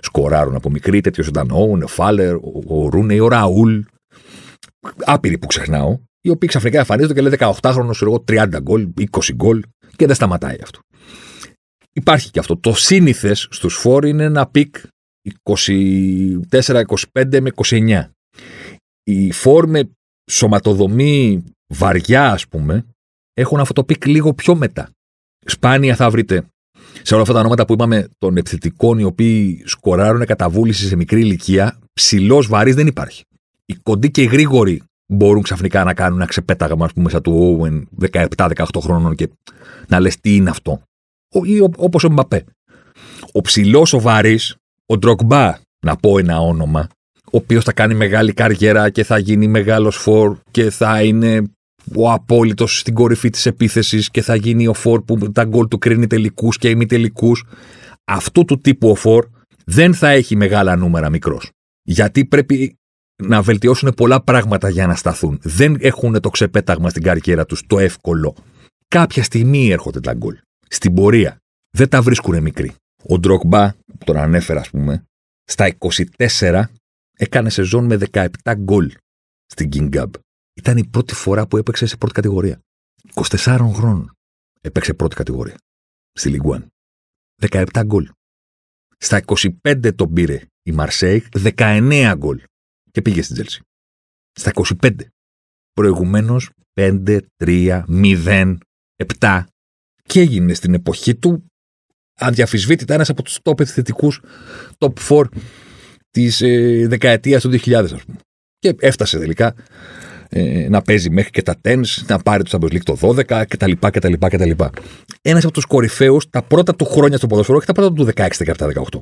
[0.00, 1.00] σκοράρουν από μικρή.
[1.00, 2.34] Τέτοιος ήταν ο Όουν, ο Φάλερ,
[2.66, 3.80] ο Ρούνεϊ, ο Ραούλ.
[5.04, 9.62] Άπειροι που ξεχνάω, οι οποίοι ξαφνικά εμφανίζονται και λέει 18χρονο, εγώ 30 γκολ, 20 γκολ
[9.96, 10.80] και δεν σταματάει αυτό.
[11.92, 12.56] Υπάρχει και αυτό.
[12.56, 14.76] Το σύνηθες στους φορ είναι ένα peak
[15.42, 18.04] 24-25 με 29.
[19.04, 19.90] Οι φορ με
[20.30, 22.86] σωματοδομή βαριά, ας πούμε,
[23.34, 24.90] έχουν αυτό το peak λίγο πιο μετά.
[25.46, 26.44] Σπάνια θα βρείτε
[27.02, 30.96] σε όλα αυτά τα ονόματα που είπαμε των επιθετικών οι οποίοι σκοράρουν κατά βούληση σε
[30.96, 33.24] μικρή ηλικία, ψηλός βαρύς δεν υπάρχει.
[33.66, 37.60] Οι κοντοί και οι γρήγοροι μπορούν ξαφνικά να κάνουν ένα ξεπέταγμα, ας πούμε, σαν του
[37.60, 39.28] Owen 17-18 χρόνων και
[39.88, 40.82] να λες τι είναι αυτό;
[41.44, 42.44] Ή όπως ο Μπαπέ.
[43.32, 45.54] Ο ψηλός ο βαρύς, ο Ντροκμπά,
[45.86, 46.88] να πω ένα όνομα,
[47.24, 51.42] ο οποίος θα κάνει μεγάλη καριέρα και θα γίνει μεγάλος φορ και θα είναι
[51.96, 55.78] ο απόλυτος στην κορυφή της επίθεσης και θα γίνει ο φορ που τα γκολ του
[55.78, 57.44] κρίνει τελικούς και ημιτελικούς.
[58.04, 59.26] Αυτού του τύπου ο φορ
[59.64, 61.50] δεν θα έχει μεγάλα νούμερα μικρός.
[61.82, 62.78] Γιατί πρέπει
[63.20, 65.38] να βελτιώσουν πολλά πράγματα για να σταθούν.
[65.42, 68.36] Δεν έχουν το ξεπέταγμα στην καριέρα τους το εύκολο.
[68.88, 70.38] Κάποια στιγμή έρχονται τα γκολ.
[70.68, 71.36] Στην πορεία.
[71.70, 72.74] Δεν τα βρίσκουν μικροί.
[73.02, 75.04] Ο Ντροκμπά, που τον ανέφερα, ας πούμε,
[75.44, 75.76] στα
[76.18, 76.62] 24
[77.16, 78.92] έκανε σεζόν με 17 γκολ
[79.46, 80.10] στην King Gab.
[80.54, 82.60] Ήταν η πρώτη φορά που έπαιξε σε πρώτη κατηγορία.
[83.14, 84.12] 24 χρόνων
[84.60, 85.56] έπαιξε πρώτη κατηγορία
[86.12, 86.66] στη Λιγκουάν.
[87.48, 88.10] 17 γκολ.
[88.98, 89.22] Στα
[89.62, 91.24] 25 τον πήρε η Μαρσέιγ,
[91.56, 92.42] 19 γκολ
[92.90, 93.60] και πήγε στην Τσέλσι.
[94.32, 94.90] Στα 25.
[95.72, 96.50] Προηγουμένως
[96.80, 98.56] 5, 3, 0,
[99.20, 99.44] 7
[100.02, 101.44] και έγινε στην εποχή του
[102.20, 104.20] αδιαμφισβήτητα ένας από τους top επιθετικούς
[104.78, 105.24] top 4
[106.10, 108.18] της ε, δεκαετίας του 2000, ας πούμε.
[108.58, 109.54] Και έφτασε τελικά
[110.28, 113.72] ε, να παίζει μέχρι και τα tens, να πάρει το Champions League το 12 κτλ.
[113.80, 114.50] κτλ, κτλ.
[115.22, 118.28] Ένας από τους κορυφαίους τα πρώτα του χρόνια στο ποδοσφαιρό και τα πρώτα του 16,
[118.28, 119.00] 17, 18.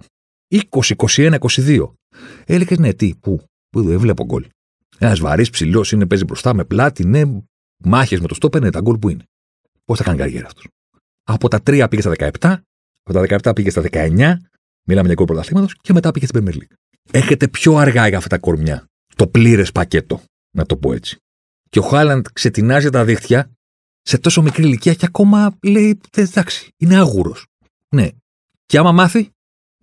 [0.71, 1.91] 20, 21, 22.
[2.47, 4.47] Έλεγες ναι, τι, πού, πού δεν βλέπω γκολ.
[4.99, 7.23] Ένας βαρύς ψηλός είναι, παίζει μπροστά με πλάτη, ναι,
[7.85, 9.25] μάχες με το στόπερ, ναι, τα γκολ που είναι.
[9.85, 10.67] Πώς θα κάνει καριέρα αυτός.
[11.23, 12.63] Από τα 3 πήγε στα 17,
[13.03, 14.37] από τα 17 πήγε στα 19,
[14.89, 16.75] μιλάμε για γκολ πρωταθλήματος και μετά πήγε στην Premier League.
[17.11, 20.23] Έχετε πιο αργά για αυτά τα κορμιά το πλήρες πακέτο,
[20.57, 21.17] να το πω έτσι.
[21.71, 23.51] Και ο Χάλαντ ξετινάζει τα δίχτυα
[24.03, 27.47] σε τόσο μικρή ηλικία και ακόμα λέει: Εντάξει, είναι άγουρος.
[27.89, 28.09] Ναι.
[28.67, 29.31] Και άμα μάθει,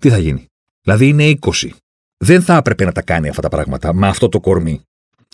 [0.02, 0.46] τι θα γίνει.
[0.82, 1.70] Δηλαδή είναι 20.
[2.18, 4.82] Δεν θα έπρεπε να τα κάνει αυτά τα πράγματα με αυτό το κορμί.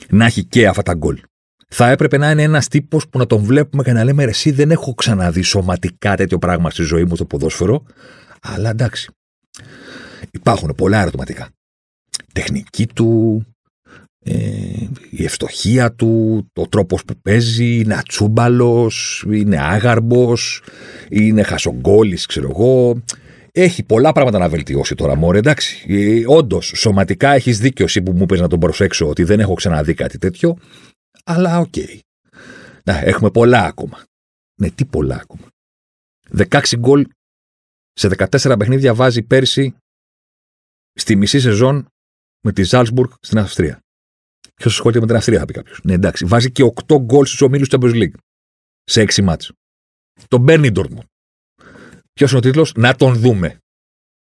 [0.10, 1.22] Να έχει και αυτά τα γκολ.
[1.68, 4.72] Θα έπρεπε να είναι ένας τύπος που να τον βλέπουμε και να λέμε: Εσύ δεν
[4.72, 7.84] έχω ξαναδεί σωματικά τέτοιο πράγμα στη ζωή μου στο ποδόσφαιρο.
[8.42, 9.12] Αλλά εντάξει.
[10.32, 11.50] Υπάρχουν πολλά ερωτηματικά.
[12.34, 13.44] Τεχνική του,
[14.26, 14.34] ε,
[15.10, 20.64] η ευστοχία του, το τρόπος που παίζει, είναι ατσούμπαλος, είναι άγαρμπος,
[21.10, 23.02] είναι χασογκόλης, ξέρω εγώ.
[23.52, 25.86] Έχει πολλά πράγματα να βελτιώσει τώρα, μωρέ, εντάξει.
[25.88, 29.54] Ε, Όντως, σωματικά έχεις δίκιο εσύ που μου είπε να τον προσέξω ότι δεν έχω
[29.54, 30.58] ξαναδεί κάτι τέτοιο.
[31.24, 31.74] Αλλά ok.
[31.76, 32.00] Okay.
[32.84, 34.04] έχουμε πολλά ακόμα.
[34.62, 35.48] Ναι, τι πολλά ακόμα.
[36.38, 37.06] 16 γκολ
[37.94, 39.76] σε 14 παιχνίδια βάζει πέρσι
[40.94, 41.88] στη μισή σεζόν
[42.44, 43.80] με τη Ζάλσμπουργκ στην Αυστρία.
[44.56, 45.80] Ποιος ασχολείται με την Αυστρία, θα πει κάποιος.
[45.84, 46.26] Ναι, εντάξει.
[46.26, 48.14] Βάζει και 8 γκολ στους ομίλους Champions League
[48.84, 49.52] σε 6 μάτς.
[50.28, 51.06] Τον παίρνει η Dortmund.
[52.22, 53.58] Ποιος είναι ο τίτλος, Να τον δούμε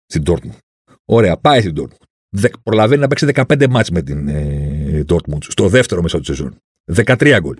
[0.06, 0.58] στην Dortmund.
[1.04, 2.04] Ωραία, πάει στην Dortmund.
[2.28, 6.56] Δε, προλαβαίνει να παίξει 15 μάτς με την ε, Dortmund στο δεύτερο μέσο της σεζόν.
[6.94, 7.56] 13 γκολ.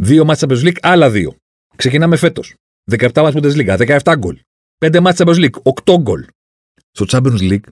[0.00, 1.36] Δύο μάτς Champions League, άλλα δύο.
[1.76, 2.54] Ξεκινάμε φέτος.
[2.90, 4.40] 17 μάτς Bundesliga, 17 γκολ.
[4.78, 6.26] 5 μάτς Champions League, 8 γκολ.
[6.90, 7.68] Στο Champions League,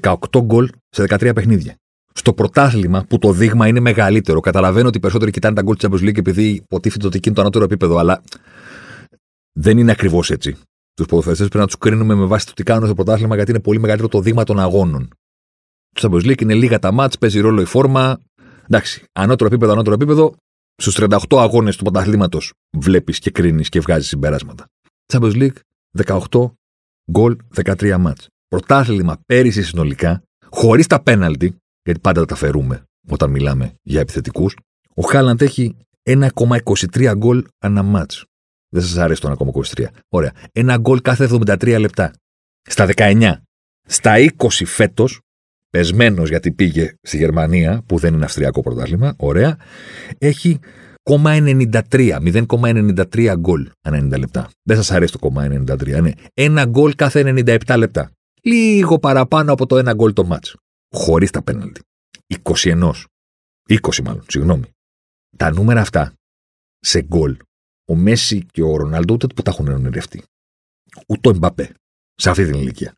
[0.00, 1.76] 18 γκολ σε 13 παιχνίδια.
[2.14, 5.88] Στο πρωτάθλημα, που το δείγμα είναι μεγαλύτερο, καταλαβαίνω ότι οι περισσότεροι κοιτάνε τα γκολ της
[5.88, 8.22] Champions League επειδή υποτίθεται ότι εκείνο το ανώτερο επίπεδο, αλλά
[9.52, 10.56] δεν είναι ακριβώς έτσι.
[10.94, 13.60] Τους ποδοσφαιριστέ πρέπει να τους κρίνουμε με βάση το τι κάνουν στο πρωτάθλημα, γιατί είναι
[13.60, 15.08] πολύ μεγαλύτερο το δείγμα των αγώνων.
[15.92, 18.18] Το Champions League είναι λίγα τα μάτς, παίζει ρόλο η φόρμα.
[18.64, 20.34] Εντάξει, ανώτερο επίπεδο, ανώτερο επίπεδο.
[20.76, 24.66] Στους 38 αγώνες του πρωταθλήματος βλέπεις και κρίνεις και βγάζεις συμπεράσματα.
[25.12, 25.56] Champions League
[26.30, 26.52] 18
[27.10, 28.28] γκολ, 13 μάτς.
[28.48, 34.56] Πρωτάθλημα πέρυσι συνολικά, χωρίς τα πέναλτι, γιατί πάντα τα φερούμε όταν μιλάμε για επιθετικούς,
[34.94, 38.24] ο Χάλαντ έχει 1,23 γκολ ανά μάτς.
[38.72, 39.86] Δεν σας αρέσει το 1,23.
[40.08, 40.32] Ωραία.
[40.52, 42.12] Ένα γκολ κάθε 73 λεπτά.
[42.62, 43.32] Στα 19.
[43.86, 45.20] Στα 20 φέτος,
[45.70, 49.56] πεσμένος γιατί πήγε στη Γερμανία, που δεν είναι αυστριακό πρωτάθλημα, ωραία,
[50.18, 50.58] έχει
[51.10, 54.50] 0,93, 0,93 γκολ ανά 90 λεπτά.
[54.62, 56.10] Δεν σας αρέσει το 0,93, ναι.
[56.34, 58.10] Ένα γκολ κάθε 97 λεπτά.
[58.42, 60.56] Λίγο παραπάνω από το ένα γκολ το μάτς.
[60.94, 61.80] Χωρίς τα πέναλτι.
[62.42, 62.92] 21.
[63.66, 64.64] 20 μάλλον, συγγνώμη.
[65.36, 66.12] Τα νούμερα αυτά
[66.78, 67.36] σε γκολ
[67.84, 70.22] ο Μέση και ο Ρονάλντο ούτε που τα έχουν ονειρευτεί.
[71.06, 71.74] Ούτε ο Εμπαπέ
[72.14, 72.94] σε αυτή την ηλικία.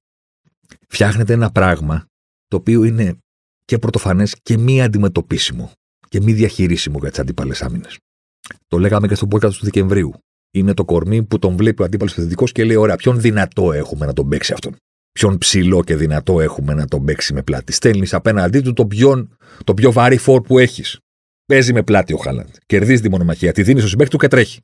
[0.89, 2.07] Φτιάχνεται ένα πράγμα
[2.49, 3.17] το οποίο είναι
[3.65, 5.73] και πρωτοφανές και μη αντιμετωπίσιμο
[6.09, 7.99] και μη διαχειρίσιμο για τις αντίπαλες άμυνες.
[8.69, 10.15] Το λέγαμε και στο podcast του Δεκεμβρίου.
[10.51, 14.07] Είναι το κορμί που τον βλέπει ο αντίπαλος επιθετικό και λέει: Ωραία, ποιον δυνατό έχουμε
[14.07, 14.77] να τον παίξει αυτόν;
[15.13, 19.29] Ποιον ψηλό και δυνατό έχουμε να τον παίξει με πλάτη; Στέλνεις απέναντί του το πιο,
[19.65, 20.99] το πιο βαρύ φόρ που έχεις.
[21.47, 22.55] Παίζει με πλάτη ο Χάλαντ.
[22.67, 23.53] Κερδίζει τη μονομαχία.
[23.53, 24.61] Τη δίνεις στο συμπέκτη του και τρέχει.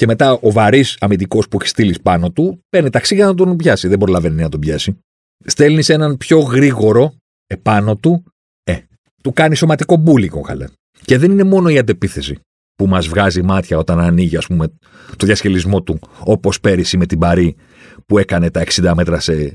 [0.00, 0.06] Ε.
[0.06, 3.56] Και μετά ο βαρύς αμυντικός που έχει στείλει πάνω του παίρνει ταξί για να τον
[3.56, 3.88] πιάσει.
[3.88, 4.98] Δεν προλαβαίνει να τον πιάσει.
[5.44, 7.14] Στέλνεις έναν πιο γρήγορο
[7.46, 8.24] επάνω του.
[8.64, 8.78] Ε.
[9.22, 10.70] Του κάνει σωματικό μπούλικο ο Χάλαντ.
[11.04, 12.38] Και δεν είναι μόνο η αντεπίθεση
[12.74, 14.68] που μας βγάζει μάτια όταν ανοίγει ας πούμε,
[15.16, 17.56] το διασκελισμό του, όπως πέρυσι με την Παρή
[18.06, 19.54] που έκανε τα 60 μέτρα σε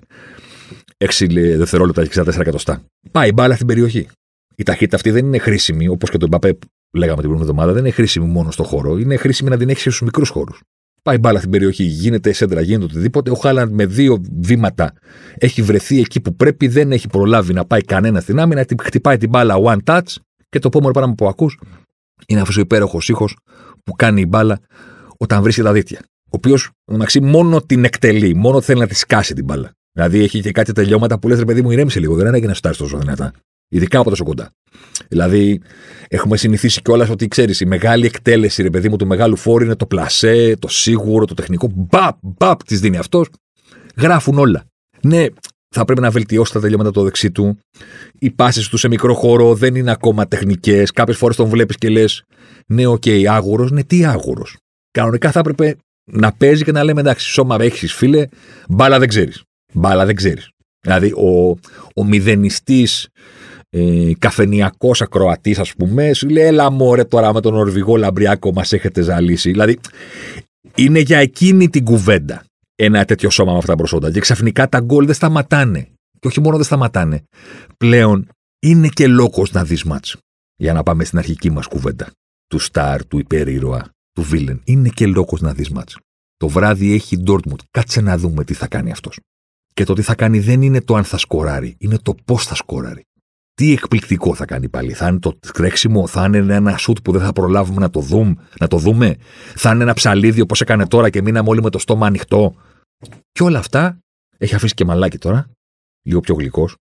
[0.98, 2.84] 6 δευτερόλεπτα και 64 εκατοστά.
[3.12, 4.08] Πάει μπάλα στην περιοχή.
[4.56, 6.58] Η ταχύτητα αυτή δεν είναι χρήσιμη, όπως και το Μπαπέ
[6.96, 8.98] λέγαμε την προηγούμενη εβδομάδα, δεν είναι χρήσιμη μόνο στο χώρο.
[8.98, 10.62] Είναι χρήσιμη να την έχεις στους μικρούς χώρους.
[11.02, 13.32] Πάει μπάλα στην περιοχή, γίνεται σέντρα, γίνεται οτιδήποτε.
[13.32, 14.94] Ο Χάλαντ με δύο βήματα
[15.38, 19.30] έχει βρεθεί εκεί που πρέπει, δεν έχει προλάβει να πάει κανένα στην άμυνα, χτυπάει την
[19.30, 20.16] μπάλα one touch
[20.50, 21.60] και το επόμενο πράγμα που ακούς
[22.28, 23.38] είναι αυτός ο υπέροχος ήχος
[23.84, 24.60] που κάνει η μπάλα
[25.18, 26.00] όταν βρίσκει τα δίκτυα.
[26.26, 29.72] Ο οποίος μεταξύ μόνο την εκτελεί, μόνο θέλει να τη σκάσει την μπάλα.
[29.92, 32.54] Δηλαδή έχει και κάτι τελειώματα που λες ρε παιδί μου, ηρέμησε λίγο, δεν έγινε να
[32.54, 33.34] στάσει τόσο δυνατά.
[33.70, 34.52] Ειδικά από τόσο κοντά.
[35.08, 35.62] Δηλαδή,
[36.08, 39.76] έχουμε συνηθίσει κιόλας ότι ξέρεις, η μεγάλη εκτέλεση, ρε παιδί μου, του μεγάλου φορ είναι
[39.76, 41.72] το πλασέ, το σίγουρο, το τεχνικό.
[41.76, 43.30] Μπαπ, μπαπ, της δίνει αυτός.
[43.98, 44.64] Γράφουν όλα.
[45.02, 45.26] Ναι,
[45.76, 47.58] θα πρέπει να βελτιώσει τα τελειώματα το δεξί του.
[48.20, 50.92] Οι πάσες του σε μικρό χώρο δεν είναι ακόμα τεχνικές.
[50.92, 52.24] Κάποιες φορές τον βλέπεις και λες,
[52.68, 53.72] ναι, ok, okay, άγουρος.
[53.72, 54.58] Ναι, τι άγουρος.
[54.92, 55.76] Κανονικά θα έπρεπε
[56.12, 58.28] να παίζει και να λέμε εντάξει, σώμα έχεις φίλε,
[58.70, 59.44] μπάλα δεν ξέρεις.
[59.74, 60.50] Μπάλα δεν ξέρεις.
[60.80, 61.60] Δηλαδή, ο,
[61.96, 63.08] ο μηδενιστής
[63.78, 68.74] ε, καφενειακός ακροατής, ας πούμε, σου λέει: Έλα, μωρέ τώρα με τον Νορβηγό Λαμπριάκο μας
[68.74, 69.52] έχετε ζαλίσει.
[69.52, 69.80] Δηλαδή,
[70.76, 72.44] είναι για εκείνη την κουβέντα
[72.76, 74.12] ένα τέτοιο σώμα με αυτά τα προσόντα.
[74.12, 75.88] Και ξαφνικά τα γκολ δεν σταματάνε.
[76.20, 77.24] Και όχι μόνο δεν σταματάνε.
[77.78, 78.28] Πλέον
[78.60, 80.18] είναι και λόγο να δεις ματς.
[80.56, 82.12] Για να πάμε στην αρχική μας κουβέντα.
[82.48, 84.62] Του Σταρ, του υπερήρωα, του villain.
[84.64, 85.98] Είναι και λόγο να δεις ματς.
[86.38, 87.60] Το βράδυ έχει Ντόρτμουντ.
[87.72, 89.20] Κάτσε να δούμε τι θα κάνει αυτός.
[89.74, 92.56] Και το τι θα κάνει δεν είναι το αν θα σκοράρει, είναι το πώς θα
[92.56, 93.04] σκοράρει.
[93.56, 94.94] Τι εκπληκτικό θα κάνει πάλι.
[94.94, 98.36] Θα είναι το τρέξιμο, θα είναι ένα σουτ που δεν θα προλάβουμε να το, δούμε,
[98.60, 99.16] να το δούμε.
[99.56, 102.56] Θα είναι ένα ψαλίδι όπως έκανε τώρα και μείναμε όλοι με το στόμα ανοιχτό.
[103.32, 104.00] Και όλα αυτά
[104.38, 105.50] έχει αφήσει και μαλάκι τώρα.
[106.06, 106.76] Λίγο πιο γλυκός.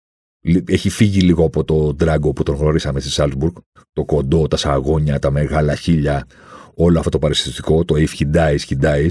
[0.65, 3.55] Έχει φύγει λίγο από το ντράγκο που τον γνωρίσαμε στη Σάλτσμπουργκ.
[3.93, 6.27] Το κοντό, τα σαγόνια, τα μεγάλα χίλια,
[6.75, 9.11] όλο αυτό το παρασυστικό, το if he dies, he dies.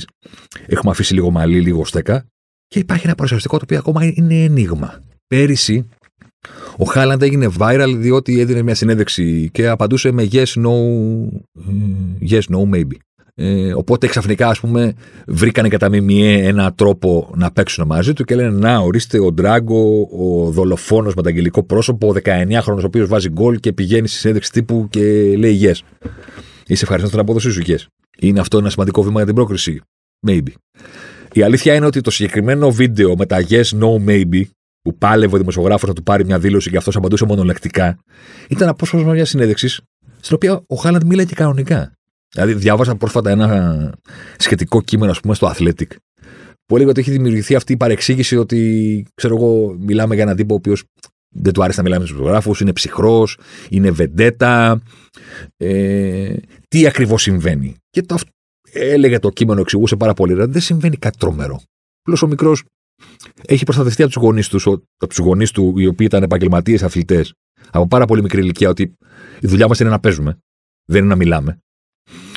[0.65, 2.25] Έχουμε αφήσει λίγο μαλλί, λίγο στέκα.
[2.67, 5.01] Και υπάρχει ένα παρουσιαστικό το οποίο ακόμα είναι ενίγμα.
[5.27, 5.89] Πέρυσι
[6.77, 10.71] ο Χάλαντ έγινε viral διότι έδινε μια συνέντευξη και απαντούσε με yes, no,
[12.21, 12.95] ε, yes, no, maybe.
[13.35, 14.93] Ε, οπότε ξαφνικά, ας πούμε,
[15.27, 20.01] βρήκανε κατά ΜΜΕ ένα τρόπο να παίξουν μαζί του και λένε Να, ορίστε ο Ντράγκο,
[20.01, 24.17] ο δολοφόνος με το αγγελικό πρόσωπο, ο 19χρονο ο οποίος βάζει γκολ και πηγαίνει στη
[24.17, 25.01] συνέντευξη τύπου και
[25.37, 26.03] λέει yes.
[26.67, 27.85] Είσαι ευχαριστώ την απόδοσή σου, yes.
[28.19, 29.81] Είναι αυτό ένα σημαντικό βήμα για την πρόκριση;
[30.27, 30.51] Maybe.
[31.33, 34.43] Η αλήθεια είναι ότι το συγκεκριμένο βίντεο με τα yes, no, maybe
[34.83, 37.97] που πάλευε ο δημοσιογράφος να του πάρει μια δήλωση και αυτός απαντούσε μονολεκτικά,
[38.49, 39.81] ήταν απόσπασμα μιας συνέντευξης,
[40.19, 41.93] στην οποία ο Χάλαντ μίλαγε κανονικά.
[42.33, 43.93] Δηλαδή, διάβασα πρόσφατα ένα
[44.37, 45.87] σχετικό κείμενο, ας πούμε, στο Athletic,
[46.65, 50.53] που έλεγε ότι έχει δημιουργηθεί αυτή η παρεξήγηση ότι, ξέρω εγώ, μιλάμε για έναν τύπο
[50.53, 50.83] ο οποίος
[51.35, 53.37] δεν του άρεσε να μιλάμε με τους δημοσιογράφους, είναι ψυχρός,
[53.69, 54.81] είναι βεντέτα.
[55.57, 56.35] Ε,
[56.67, 57.75] τι ακριβώς συμβαίνει.
[57.89, 58.17] Και το,
[58.71, 60.33] έλεγε το κείμενο, εξηγούσε πάρα πολύ.
[60.33, 61.61] Δεν συμβαίνει κάτι τρομερό.
[62.01, 62.63] Απλώς ο μικρός
[63.45, 67.33] έχει προστατευτεί από τους γονείς τους, από τους γονείς του, οι οποίοι ήταν επαγγελματίες αθλητές,
[67.71, 68.93] από πάρα πολύ μικρή ηλικία, ότι
[69.39, 70.37] η δουλειά μας είναι να παίζουμε,
[70.85, 71.57] δεν είναι να μιλάμε.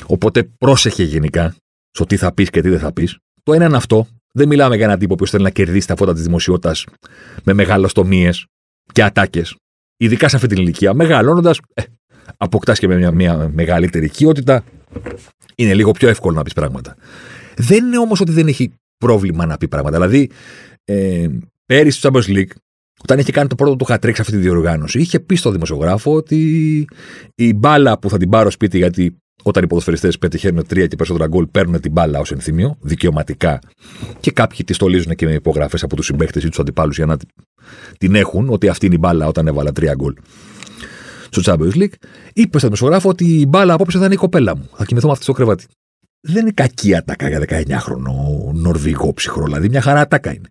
[0.07, 1.55] Οπότε πρόσεχε γενικά
[1.91, 3.19] στο τι θα πεις και τι δεν θα πεις.
[3.43, 4.07] Το ένα είναι αυτό.
[4.33, 6.85] Δεν μιλάμε για έναν τύπο που θέλει να κερδίσει τα φώτα της δημοσιότητας
[7.45, 8.47] με μεγαλοστομίες
[8.93, 9.57] και ατάκες.
[9.97, 10.95] Ειδικά σε αυτή την ηλικία.
[10.95, 11.83] Μεγαλώνοντας, ε,
[12.37, 14.65] αποκτάς και με μια, μια μεγαλύτερη οικειότητα.
[15.55, 16.97] Είναι λίγο πιο εύκολο να πεις πράγματα.
[17.57, 19.97] Δεν είναι όμως ότι δεν έχει πρόβλημα να πει πράγματα.
[19.97, 20.31] Δηλαδή,
[20.85, 21.27] ε,
[21.67, 22.51] πέρυσι στο Champions League,
[23.03, 26.39] όταν είχε κάνει το πρώτο του χατρέξ αυτή τη διοργάνωση, είχε πει στο δημοσιογράφο ότι
[27.35, 31.29] η μπάλα που θα την πάρω σπίτι, γιατί όταν οι ποδοσφαιριστές πετυχαίνουν τρία και περισσότερα
[31.29, 33.59] γκολ, παίρνουν την μπάλα ως ενθύμιο, δικαιωματικά.
[34.21, 37.17] Και κάποιοι τη στολίζουν και με υπογραφές από τους συμπαίχτε ή τους αντιπάλους για να
[37.99, 40.15] την έχουν, ότι αυτή είναι η μπάλα όταν έβαλα τρία γκολ
[41.31, 41.95] στο Champions League.
[42.33, 44.69] Είπε στον δημοσιογράφο ότι η μπάλα απόψε θα είναι η κοπέλα μου.
[44.75, 45.65] Θα κοιμηθώ με αυτή στο κρεβάτι
[46.21, 49.45] δεν είναι κακή ατάκα για 19χρονο Νορβηγό ψυχρό.
[49.45, 50.49] Δηλαδή, μια χαρά ατάκα είναι.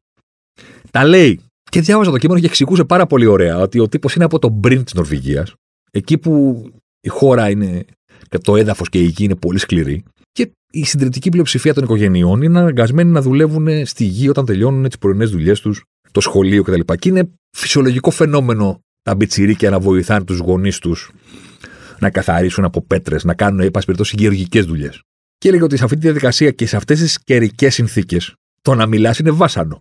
[0.91, 1.39] Τα λέει.
[1.71, 4.49] Και διάβαζα το κείμενο και εξηγούσε πάρα πολύ ωραία ότι ο τύπος είναι από το
[4.49, 5.53] μπριν της Νορβηγίας,
[5.91, 6.63] εκεί που
[6.99, 7.85] η χώρα είναι,
[8.41, 10.03] το έδαφος και η γη είναι πολύ σκληρή.
[10.31, 14.97] Και η συντριπτική πλειοψηφία των οικογενειών είναι αναγκασμένοι να δουλεύουν στη γη όταν τελειώνουν τις
[14.97, 16.93] πρωινές δουλειές τους, το σχολείο κτλ.
[16.99, 21.11] Και είναι φυσιολογικό φαινόμενο τα μπιτσιρίκια να βοηθάνε τους γονείς τους
[21.99, 25.01] να καθαρίσουν από πέτρες, να κάνουν, εν πάση περιπτώσει, γεωργικές δουλειές.
[25.37, 28.85] Και έλεγε ότι σε αυτή τη διαδικασία και σε αυτές τις καιρικές συνθήκες, το να
[28.85, 29.79] μιλάς είναι βάσανο.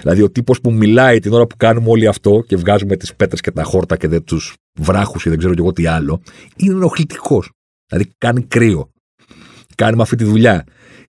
[0.00, 3.40] Δηλαδή, ο τύπος που μιλάει την ώρα που κάνουμε όλοι αυτό και βγάζουμε τις πέτρες
[3.40, 6.22] και τα χόρτα και δεν τους βράχους ή δεν ξέρω κι εγώ τι άλλο,
[6.56, 7.50] είναι ενοχλητικός.
[7.86, 8.90] Δηλαδή, κάνει κρύο.
[9.74, 10.64] Κάνουμε αυτή τη δουλειά.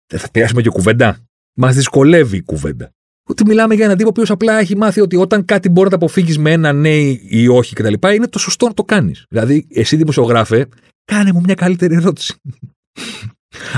[0.08, 1.18] Δεν θα πιάσουμε και κουβέντα;
[1.58, 2.92] Μας δυσκολεύει η κουβέντα.
[3.30, 5.98] Ότι μιλάμε για έναν τύπο ο οποίος απλά έχει μάθει ότι όταν κάτι μπορεί να
[5.98, 6.96] το αποφύγεις με ένα ναι
[7.30, 9.26] ή όχι κτλ., είναι το σωστό να το κάνεις.
[9.30, 10.68] Δηλαδή, εσύ δημοσιογράφε,
[11.06, 12.36] κάνε μου μια καλύτερη ερώτηση.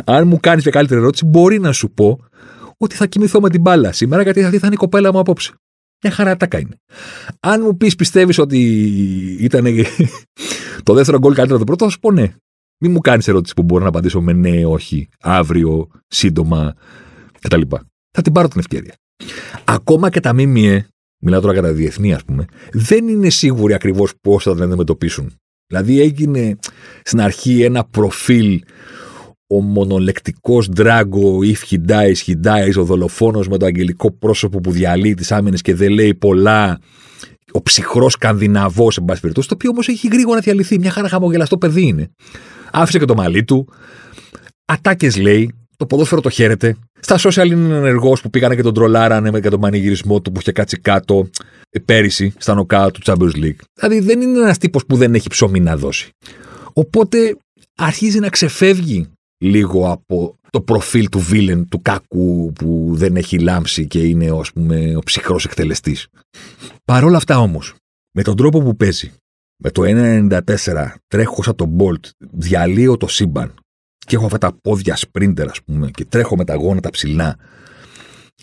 [0.05, 2.19] Αν μου κάνεις μια καλύτερη ερώτηση, μπορεί να σου πω
[2.77, 5.53] ότι θα κοιμηθώ με την μπάλα σήμερα γιατί αυτή θα είναι η κοπέλα μου απόψε.
[6.03, 6.75] Μια χαρά τα κάνει.
[7.39, 8.59] Αν μου πεις πιστεύεις ότι
[9.39, 9.65] ήταν
[10.83, 12.33] το δεύτερο γκολ καλύτερο το πρώτο, θα σου πω ναι.
[12.83, 16.73] Μην μου κάνεις ερώτηση που μπορώ να απαντήσω με ναι, όχι, αύριο, σύντομα
[17.41, 17.61] κτλ.
[18.11, 18.95] Θα την πάρω την ευκαιρία.
[19.63, 20.87] Ακόμα και τα ΜΜΕ,
[21.23, 25.33] μιλάω τώρα για τα διεθνή, ας πούμε, δεν είναι σίγουροι ακριβώς πώς θα την αντιμετωπίσουν.
[25.67, 26.57] Δηλαδή έγινε
[27.03, 28.61] στην αρχή ένα προφίλ
[29.51, 34.71] ο μονολεκτικός Ντράγκο if he dies, he dies, ο δολοφόνος με το αγγελικό πρόσωπο που
[34.71, 36.79] διαλύει τις άμυνες και δεν λέει πολλά.
[37.51, 40.79] Ο ψυχρός Σκανδιναβός, εν πάση περιπτώσει, το οποίο όμως έχει γρήγορα διαλυθεί.
[40.79, 42.09] Μια χαρά χαμογελαστό παιδί είναι.
[42.71, 43.67] Άφησε και το μαλλί του.
[44.65, 45.55] Ατάκες λέει.
[45.77, 46.75] Το ποδόσφαιρο το χαίρεται.
[46.99, 50.51] Στα social είναι ενεργός που πήγανε και τον τρολάρανε με τον πανηγυρισμό του που είχε
[50.51, 51.29] κάτσει κάτω
[51.69, 53.59] ε, πέρυσι στα νοκά του Champions League.
[53.73, 56.09] Δηλαδή δεν είναι ένας τύπος που δεν έχει ψωμί να δώσει.
[56.73, 57.37] Οπότε
[57.75, 59.07] αρχίζει να ξεφεύγει
[59.41, 64.51] λίγο από το προφίλ του βίλεν, του κάκου που δεν έχει λάμψει και είναι ας
[64.51, 66.07] πούμε, ο ψυχρός εκτελεστής.
[66.85, 67.73] Παρ' όλα αυτά όμως,
[68.11, 69.11] με τον τρόπο που παίζει,
[69.63, 73.53] με το 1.94 τρέχω σαν τον Bolt, διαλύω το σύμπαν
[73.97, 77.37] και έχω αυτά τα πόδια σπρίντερ ας πούμε και τρέχω με τα γόνατα ψηλά,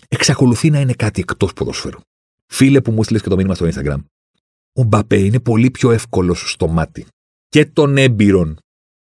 [0.07, 1.99] εξακολουθεί να είναι κάτι εκτός ποδοσφαίρου.
[2.45, 4.03] Φίλε που μου στείλες και το μήνυμα στο Instagram,
[4.73, 7.05] ο Μπαπέ είναι πολύ πιο εύκολος στο μάτι
[7.49, 8.57] και των έμπειρων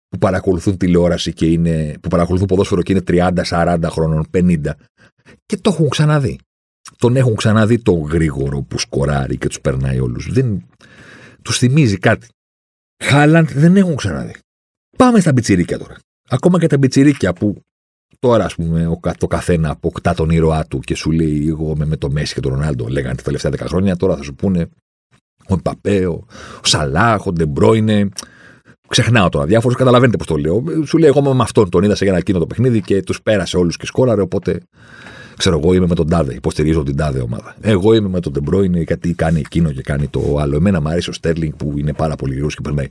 [0.09, 4.57] που παρακολουθούν τηλεόραση και είναι, που παρακολουθούν ποδόσφαιρο και είναι 30, 40 χρόνων, 50
[5.45, 6.39] και το έχουν ξαναδεί.
[6.97, 10.31] Τον έχουν ξαναδεί τον γρήγορο που σκοράρει και τους περνάει όλους.
[10.31, 10.65] Δεν
[11.41, 12.27] τους θυμίζει κάτι.
[13.03, 14.33] Χάλαντ δεν έχουν ξαναδεί.
[14.97, 15.95] Πάμε στα μπιτσιρίκια τώρα.
[16.29, 17.61] Ακόμα και τα μπιτσιρίκια που
[18.19, 21.97] τώρα, ας πούμε, το καθένα αποκτά τον ήρωά του και σου λέει: Εγώ είμαι με
[21.97, 23.95] τον Μέσι και τον Ρονάλντο, λέγανε τα τελευταία 10 χρόνια.
[23.95, 24.69] Τώρα θα σου πούνε
[25.47, 26.25] ο Εμπαπέ, ο
[26.63, 28.09] Σαλάχ, ο Ντε Μπρόινε.
[28.87, 30.63] Ξεχνάω τώρα διάφορους, καταλαβαίνετε πώς το λέω.
[30.85, 33.21] Σου λέει: Εγώ είμαι με αυτόν, τον είδα σε ένα εκείνο το παιχνίδι και τους
[33.21, 34.21] πέρασε όλους και σκόραρε.
[34.21, 34.59] Οπότε
[35.37, 37.55] ξέρω εγώ είμαι με τον Τάδε, υποστηρίζω την Τάδε ομάδα.
[37.61, 40.55] Εγώ είμαι με τον Ντεμπρόινε γιατί κάνει εκείνο και κάνει το άλλο.
[40.55, 42.87] Εμένα μου αρέσει ο Στέρλινγκ που είναι πάρα πολύ γρήγορος και περνάει.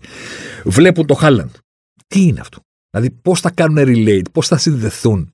[0.65, 1.51] Βλέπουν το Χάλαντ.
[2.07, 5.31] Τι είναι αυτό; Δηλαδή πώς θα κάνουν relate, πώς θα συνδεθούν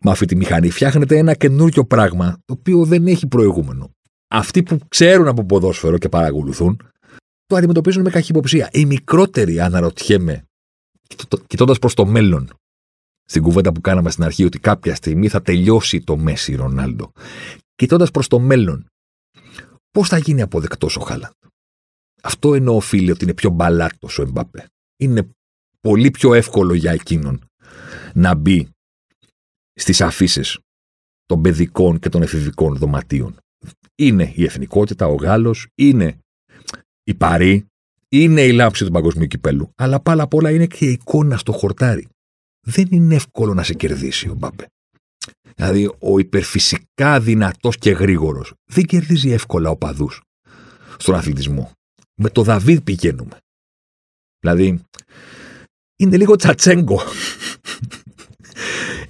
[0.00, 3.90] με αυτή τη μηχανή; Φτιάχνεται ένα καινούριο πράγμα το οποίο δεν έχει προηγούμενο.
[4.32, 6.80] Αυτοί που ξέρουν από ποδόσφαιρο και παρακολουθούν
[7.50, 8.68] το αντιμετωπίζουν με καχυποψία.
[8.72, 10.44] Οι μικρότεροι, αναρωτιέμαι,
[11.46, 12.50] κοιτώντας προς το μέλλον,
[13.24, 17.12] στην κουβέντα που κάναμε στην αρχή, ότι κάποια στιγμή θα τελειώσει το Μέση Ρονάλντο.
[17.74, 18.86] Κοιτώντας προς το μέλλον,
[19.90, 21.32] Πώς θα γίνει αποδεκτός ο Χάλαντ;
[22.22, 24.66] Αυτό εννοώ, φίλε, ότι είναι πιο μπαλάτο ο Εμπαπέ.
[24.96, 25.30] Είναι
[25.80, 27.44] πολύ πιο εύκολο για εκείνον
[28.14, 28.68] να μπει
[29.72, 30.58] στις αφήσεις
[31.24, 33.36] των παιδικών και των εφηβικών δωματίων.
[33.94, 36.18] Είναι η εθνικότητα, ο Γάλλος, είναι
[37.10, 37.66] η Παρή,
[38.08, 41.52] είναι η λάμψη του παγκοσμίου κυπέλου, αλλά πάρα απ' όλα είναι και η εικόνα στο
[41.52, 42.08] χορτάρι.
[42.66, 44.66] Δεν είναι εύκολο να σε κερδίσει ο Μπάπε.
[45.56, 50.22] Δηλαδή, ο υπερφυσικά δυνατός και γρήγορος δεν κερδίζει εύκολα οπαδούς
[50.96, 51.72] στον αθλητισμό.
[52.14, 53.36] Με το Δαβίδ πηγαίνουμε.
[54.40, 54.80] Δηλαδή,
[55.96, 57.00] είναι λίγο τσατσέγκο.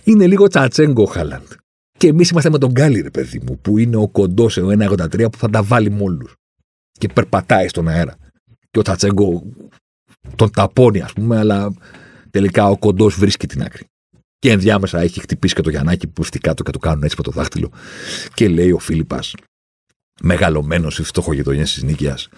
[0.04, 1.46] είναι λίγο τσατσέγκο ο Χάλαντ.
[1.98, 5.30] Και εμείς είμαστε με τον Γκάλι, ρε παιδί μου, που είναι ο κοντός σε 1,83
[5.32, 6.28] που θα τα βάλει με όλου.
[7.00, 8.16] Και περπατάει στον αέρα.
[8.70, 9.42] Και ο Τσατσέγκο
[10.36, 11.72] τον ταπώνει, ας πούμε, αλλά
[12.30, 13.84] τελικά ο κοντός βρίσκει την άκρη.
[14.38, 17.22] Και ενδιάμεσα έχει χτυπήσει και το Γιαννάκι που φτικά κάτω και το κάνουν έτσι με
[17.22, 17.72] το δάχτυλο.
[18.34, 19.34] Και λέει ο Φίλιππας,
[20.22, 22.28] μεγαλωμένος στι φτωχογειτονιέ της Νίκαιας,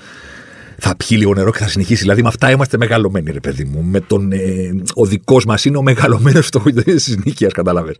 [0.79, 2.01] θα πιει λίγο νερό και θα συνεχίσει.
[2.01, 3.83] Δηλαδή, με αυτά είμαστε μεγαλωμένοι, ρε παιδί μου.
[3.83, 7.97] Με τον, ε, ο δικός μας είναι ο μεγαλωμένος φτωχογειτονιέ της Νίκαιας, κατάλαβε.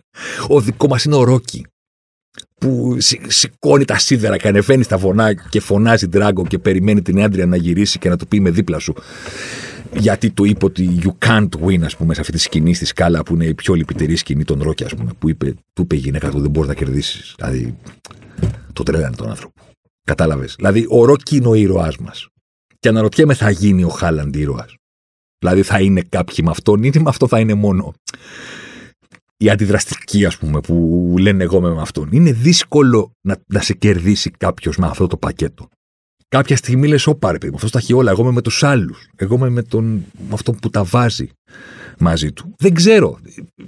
[0.49, 1.67] Ο δικό μας είναι ο Ρόκι.
[2.63, 2.97] Που
[3.27, 7.57] σηκώνει τα σίδερα και ανεβαίνει στα βονά και φωνάζει Ντράγκο και περιμένει την άντρια να
[7.57, 8.95] γυρίσει και να του πει με δίπλα σου
[9.99, 13.23] γιατί του είπε ότι you can't win, ας πούμε, σε αυτή τη σκηνή στη σκάλα
[13.23, 15.99] που είναι η πιο λυπητερή σκηνή των Ρόκια, ας πούμε, που είπε, του είπε η
[15.99, 17.35] γυναίκα του δεν μπορείς να κερδίσεις.
[17.37, 17.77] Δηλαδή,
[18.73, 19.55] το τρέλανε τον άνθρωπο.
[20.05, 20.55] Κατάλαβες.
[20.57, 22.27] Δηλαδή, ο Ρόκι είναι ο ήρωάς μας.
[22.79, 24.75] Και αναρωτιέμαι, θα γίνει ο Χάλαντ ήρωας.
[25.39, 27.95] Δηλαδή, θα είναι κάποιοι με αυτόν ή με αυτό θα είναι μόνο
[29.43, 32.09] οι αντιδραστικοί, ας πούμε, που λένε εγώ με αυτόν.
[32.13, 35.69] Είναι δύσκολο να, να σε κερδίσει κάποιος με αυτό το πακέτο.
[36.29, 38.11] Κάποια στιγμή λες: Ωπα, ρε παιδί αυτός τα έχει όλα.
[38.11, 39.09] Εγώ είμαι με τους άλλους.
[39.17, 41.31] Εγώ είμαι με, τον, με αυτόν που τα βάζει
[41.99, 42.55] μαζί του.
[42.59, 43.19] Δεν ξέρω.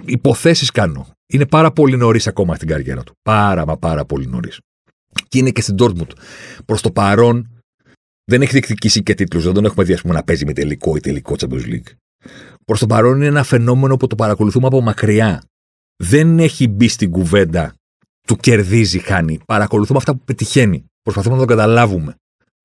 [0.05, 1.07] Υποθέσεις κάνω.
[1.33, 3.13] Είναι πάρα πολύ νωρίς ακόμα στην καριέρα του.
[3.21, 4.59] Πάρα μα πάρα πολύ νωρίς.
[5.27, 6.11] Και είναι και στην Dortmund.
[6.65, 7.49] Προς το παρόν
[8.25, 9.43] δεν έχει διεκδικήσει και τίτλους.
[9.43, 11.93] Δεν τον έχουμε δει πούμε, να παίζει με τελικό ή τελικό Champions League.
[12.65, 15.43] Προς το παρόν είναι ένα φαινόμενο που το παρακολουθούμε από μακριά.
[16.03, 17.73] Δεν έχει μπει στην κουβέντα
[18.27, 19.39] του κερδίζει, χάνει.
[19.45, 20.85] Παρακολουθούμε αυτά που πετυχαίνει.
[21.01, 22.15] Προσπαθούμε να το καταλάβουμε.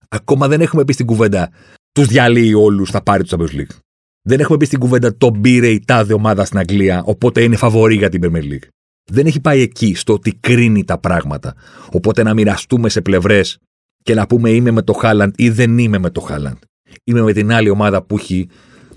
[0.09, 1.51] Ακόμα δεν έχουμε πει στην κουβέντα
[1.93, 3.77] τους διαλύει όλους, θα πάρει το Champions League.
[4.23, 7.95] Δεν έχουμε πει στην κουβέντα τον πήρε η τάδε ομάδα στην Αγγλία, οπότε είναι φαβορή
[7.97, 8.69] για την Premier League.
[9.11, 11.55] Δεν έχει πάει εκεί, στο ότι κρίνει τα πράγματα.
[11.93, 13.59] Οπότε να μοιραστούμε σε πλευρές
[14.03, 16.57] και να πούμε είμαι με το Χάλαντ ή δεν είμαι με το Χάλαντ.
[17.05, 18.49] Είμαι με την άλλη ομάδα που έχει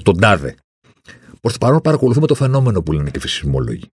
[0.03, 0.55] τον τάδε.
[1.41, 3.83] Προς το παρόν παρακολουθούμε το φαινόμενο που λένε και φυσισμόλογοι.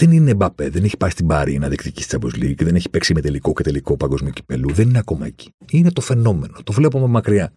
[0.00, 2.88] Δεν είναι Μπαπέ, δεν έχει πάει στην Πάρη να διεκδικήσει τη Champions League, δεν έχει
[2.88, 4.72] παίξει με τελικό και τελικό παγκόσμιο κυπελού.
[4.72, 5.50] Δεν είναι ακόμα εκεί.
[5.70, 6.58] Είναι το φαινόμενο.
[6.64, 7.52] Το βλέπουμε μακριά.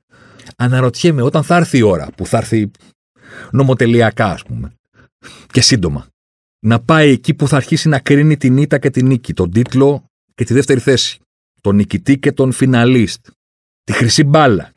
[0.56, 2.72] Αναρωτιέμαι όταν θα έρθει η ώρα που θα έρθει
[3.52, 4.74] νομοτελειακά, ας πούμε,
[5.48, 6.08] και σύντομα,
[6.60, 10.04] να πάει εκεί που θα αρχίσει να κρίνει την ήττα και την νίκη, τον τίτλο
[10.36, 11.20] και τη δεύτερη θέση,
[11.62, 13.28] τον νικητή και τον φιναλίστ,
[13.84, 14.72] τη χρυσή μπάλα,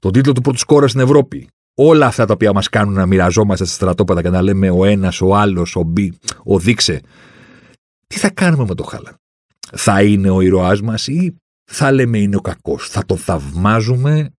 [0.00, 3.64] τον τίτλο του πρώτου σκόρα στην Ευρώπη, όλα αυτά τα οποία μας κάνουν να μοιραζόμαστε
[3.64, 5.98] στα στρατόπεδα και να λέμε ο ένας, ο άλλος, ο Μπ,
[6.46, 7.00] ο Δείξε.
[8.06, 9.14] Τι θα κάνουμε με το Χάλα.
[9.72, 11.36] Θα είναι ο ηρωά μας ή
[11.70, 14.30] θα λέμε είναι ο κακός; Θα τον θαυμάζουμε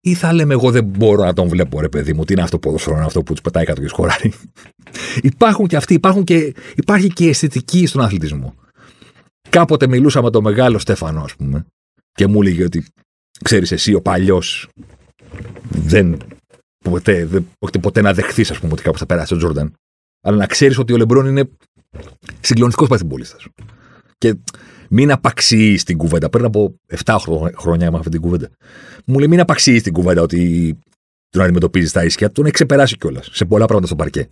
[0.00, 2.24] ή θα λέμε εγώ δεν μπορώ να τον βλέπω ρε παιδί μου.
[2.24, 4.32] Τι είναι αυτό που είναι αυτό που τους πετάει κάτω και σχολάρι.
[5.32, 8.54] υπάρχουν και αυτοί, υπάρχουν και, υπάρχει και η αισθητική στον αθλητισμό.
[9.48, 11.66] Κάποτε μιλούσα με τον μεγάλο Στέφανο, ας πούμε,
[12.12, 12.84] και μου έλεγε ότι
[13.44, 14.68] ξέρεις εσύ ο παλιός
[15.68, 16.18] δεν
[16.84, 19.74] ποτέ, δεν, όχι ποτέ να δεχθείς, ας πούμε, ότι κάπου θα περάσει ο Τζόρνταν.
[20.26, 21.48] Αλλά να ξέρεις ότι ο Λεμπρόν είναι
[22.40, 23.46] συγκλονιστικός παθημπολίστας.
[24.18, 24.34] Και
[24.88, 26.28] μην απαξιεί την κουβέντα.
[26.28, 27.16] Πριν από 7
[27.56, 28.48] χρόνια με αυτή την κουβέντα.
[29.06, 30.78] Μου λέει: Μην απαξιεί την κουβέντα ότι
[31.28, 32.30] τον αντιμετωπίζεις στα ίσια.
[32.30, 34.28] Τον έχει ξεπεράσει κιόλας σε πολλά πράγματα στο παρκέ.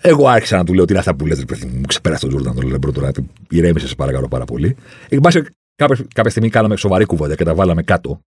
[0.00, 2.54] Εγώ άρχισα να του λέω ότι είναι αυτά που λες, παιδί μου, ξεπεράσει τον Τζόρνταν
[2.54, 3.10] τον Λεμπρόν τώρα.
[3.50, 4.76] Ηρέμησε, σε παρακαλώ πάρα πολύ.
[5.08, 5.42] Εν πάση,
[5.74, 8.20] κάποια, κάποια στιγμή κάναμε σοβαρή κουβέντα και τα βάλαμε κάτω.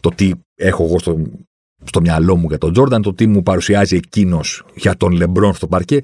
[0.00, 1.22] Το τι έχω εγώ στο,
[1.84, 5.68] στο μυαλό μου για τον Τζόρνταν, το τι μου παρουσιάζει εκείνος για τον Λεμπρόν στο
[5.68, 6.00] παρκέ.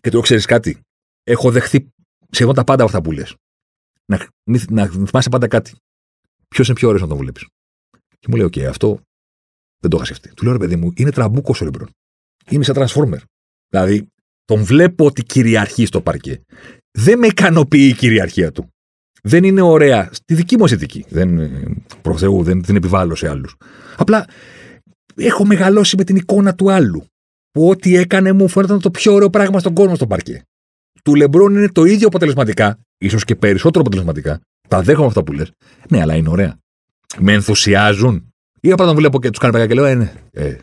[0.00, 0.78] Και το ξέρεις κάτι.
[1.22, 1.88] Έχω δεχθεί
[2.30, 3.34] σχεδόν τα πάντα από αυτά που λες.
[4.06, 4.28] Να,
[4.70, 5.72] να, θυμάσαι πάντα κάτι.
[6.48, 7.46] Ποιος είναι πιο ωραίος να τον βλέπεις.
[8.18, 9.00] Και μου λέει: Οκ, αυτό
[9.80, 10.34] δεν το είχα σκεφτεί.
[10.34, 11.90] Του λέω: Ρε παιδί μου, είναι τραμπούκος ο Λεμπρόν.
[12.50, 13.18] Είναι σαν transformer.
[13.68, 14.06] Δηλαδή,
[14.44, 16.40] τον βλέπω ότι κυριαρχεί στο παρκέ.
[16.90, 18.68] Δεν με ικανοποιεί η κυριαρχία του.
[19.22, 20.08] Δεν είναι ωραία.
[20.12, 21.04] Στη δική μου αισθητική.
[21.08, 21.40] Δεν,
[22.02, 23.56] προ Θεού, δεν την επιβάλλω σε άλλους.
[23.96, 24.26] Απλά
[25.16, 27.04] έχω μεγαλώσει με την εικόνα του άλλου.
[27.50, 30.42] Που ό,τι έκανε μου φαίνονταν το πιο ωραίο πράγμα στον κόσμο στο παρκέ.
[31.02, 34.40] Του Λεμπρόν είναι το ίδιο αποτελεσματικά, ίσως και περισσότερο αποτελεσματικά.
[34.68, 35.50] Τα δέχομαι αυτά που λες.
[35.88, 36.56] Ναι, αλλά είναι ωραία.
[37.18, 38.28] Με ενθουσιάζουν.
[38.60, 40.56] Ή απλά τον βλέπω και τους κάνω και λέω: Ε, ναι, ε,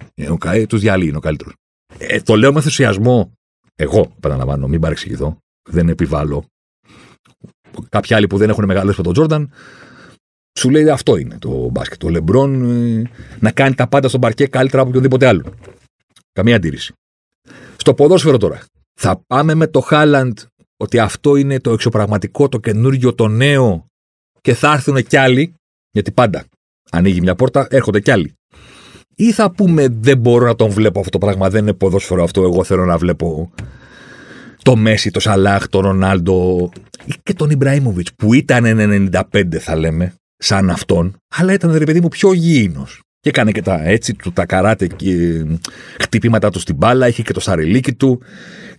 [0.43, 1.53] ε, τους διαλύει, είναι ο καλύτερος.
[1.97, 3.31] Ε, το λέω με ενθουσιασμό.
[3.75, 5.37] Εγώ, επαναλαμβάνω, μην παρεξηγηθώ.
[5.69, 6.45] Δεν επιβάλλω.
[7.89, 9.51] Κάποιοι άλλοι που δεν έχουν μεγαλώσει με τον Τζόρνταν
[10.59, 12.03] Σου λέει αυτό είναι το μπάσκετ.
[12.03, 15.53] Ο Λεμπρόν ε, να κάνει τα πάντα στον παρκέ καλύτερα από οποιοδήποτε άλλο.
[16.31, 16.93] Καμία αντίρρηση.
[17.75, 18.61] Στο ποδόσφαιρο τώρα.
[18.99, 20.37] Θα πάμε με το Χάλαντ
[20.77, 23.85] ότι αυτό είναι το εξωπραγματικό, το καινούργιο, το νέο
[24.41, 25.53] και θα έρθουν κι άλλοι,
[25.91, 26.45] γιατί πάντα
[26.91, 28.33] ανοίγει μια πόρτα, έρχονται κι άλλοι.
[29.15, 32.43] Ή θα πούμε δεν μπορώ να τον βλέπω αυτό το πράγμα, δεν είναι ποδόσφαιρο αυτό,
[32.43, 33.51] εγώ θέλω να βλέπω
[34.61, 36.69] το Μέση, το Σαλάχ, τον Ρονάλντο
[37.05, 38.63] ή και τον Ιμπραήμοβιτς που ήταν
[39.33, 43.01] 95 θα λέμε, σαν αυτόν, αλλά ήταν ρε παιδί μου πιο γήινος.
[43.19, 45.45] Και έκανε και τα έτσι του, τα καράτε και
[45.99, 48.21] χτυπήματα του στην μπάλα, είχε και το σαρελίκι του,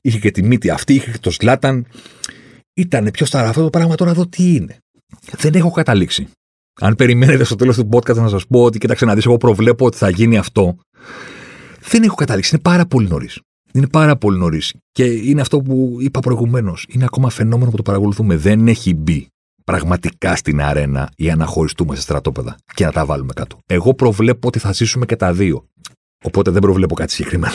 [0.00, 1.86] είχε και τη μύτη αυτή, είχε και το σλάταν.
[2.74, 4.76] Ήταν πιο σταρά αυτό το πράγμα τώρα εδώ τι είναι.
[5.38, 6.28] Δεν έχω καταλήξει.
[6.80, 9.86] Αν περιμένετε στο τέλος του podcast να σας πω ότι κοίταξε να δεις, εγώ προβλέπω
[9.86, 10.76] ότι θα γίνει αυτό.
[11.80, 12.50] Δεν έχω καταλήξει.
[12.54, 13.40] Είναι πάρα πολύ νωρίς.
[13.72, 14.74] Είναι πάρα πολύ νωρίς.
[14.92, 16.86] Και είναι αυτό που είπα προηγουμένως.
[16.88, 18.36] Είναι ακόμα φαινόμενο που το παρακολουθούμε.
[18.36, 19.26] Δεν έχει μπει
[19.64, 23.58] πραγματικά στην αρένα για να χωριστούμε σε στρατόπεδα και να τα βάλουμε κάτω.
[23.66, 25.64] Εγώ προβλέπω ότι θα ζήσουμε και τα δύο.
[26.24, 27.54] Οπότε δεν προβλέπω κάτι συγκεκριμένο.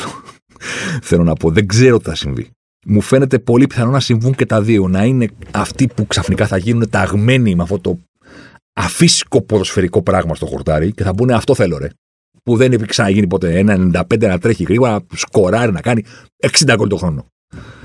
[1.01, 1.51] Θέλω να πω.
[1.51, 2.49] Δεν ξέρω τι θα συμβεί.
[2.85, 4.87] Μου φαίνεται πολύ πιθανό να συμβούν και τα δύο.
[4.87, 7.99] Να είναι αυτοί που ξαφνικά θα γίνουν ταγμένοι με αυτό το
[8.73, 11.87] αφύσικο ποδοσφαιρικό πράγμα στο χορτάρι και θα πούνε αυτό θέλω ρε.
[12.43, 13.57] Που δεν έχει ξαναγίνει ποτέ.
[13.57, 16.03] Ένα 95 να τρέχει γρήγορα, να σκοράρει, να κάνει
[16.65, 17.25] 60 γκολ το χρόνο.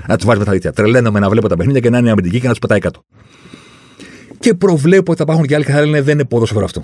[0.07, 0.71] Να τους βάζει με τα δίκτυα.
[0.71, 3.01] Τρελαίνομαι να βλέπω τα παιχνίδια και να είναι αμυντική και να τους πετάει κάτω.
[4.43, 6.83] Και προβλέπω ότι θα υπάρχουν και άλλοι και θα λένε δεν είναι ποδόσφαιρο αυτό.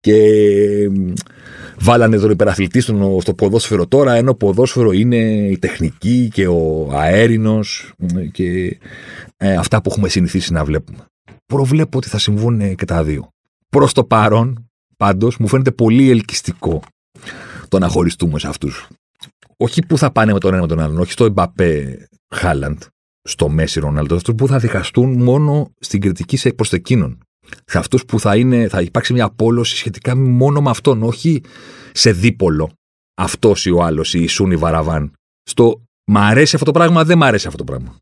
[0.00, 0.16] Και
[1.78, 5.16] βάλανε τον υπεραθλητή στο, στο ποδόσφαιρο τώρα, ενώ ποδόσφαιρο είναι
[5.48, 7.92] η τεχνική και ο αέρινος
[8.32, 8.78] και
[9.36, 11.04] ε, αυτά που έχουμε συνηθίσει να βλέπουμε.
[11.46, 13.28] Προβλέπω ότι θα συμβούν και τα δύο.
[13.68, 16.82] Προς το παρόν, πάντως, μου φαίνεται πολύ ελκυστικό
[17.68, 18.88] το να χωριστούμε σε αυτούς.
[19.56, 22.82] Όχι που θα πάνε με τον ένα με τον άλλον, όχι στο Εμπαπέ Χάλαντ,
[23.28, 27.18] στο Μέση Ρονάλντο, αυτού που θα διχαστούν μόνο στην κριτική σε προς εκείνον.
[27.64, 31.42] Σε αυτού που θα, είναι, θα υπάρξει μια απόλωση σχετικά μόνο με αυτόν, όχι
[31.92, 32.70] σε δίπολο
[33.14, 35.12] αυτός ή ο άλλος, η Σούνη Βαραβάν.
[35.42, 37.96] Στο μ' αρέσει αυτό το πράγμα, δεν μ' αρέσει αυτό το πράγμα.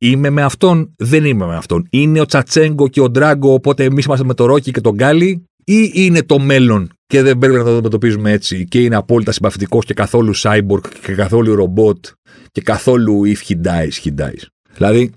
[0.00, 1.86] Είμαι με αυτόν, δεν είμαι με αυτόν.
[1.90, 5.44] Είναι ο Τσατσέγκο και ο Ντράγκο, οπότε εμείς είμαστε με το Ρόκι και τον Γκάλι,
[5.64, 9.84] ή είναι το μέλλον και δεν πρέπει να το αντιμετωπίζουμε έτσι και είναι απόλυτα συμπαθητικός
[9.84, 12.06] και καθόλου cyborg και καθόλου ρομπότ
[12.52, 14.46] και καθόλου if he dies, he dies.
[14.78, 15.10] Δηλαδή,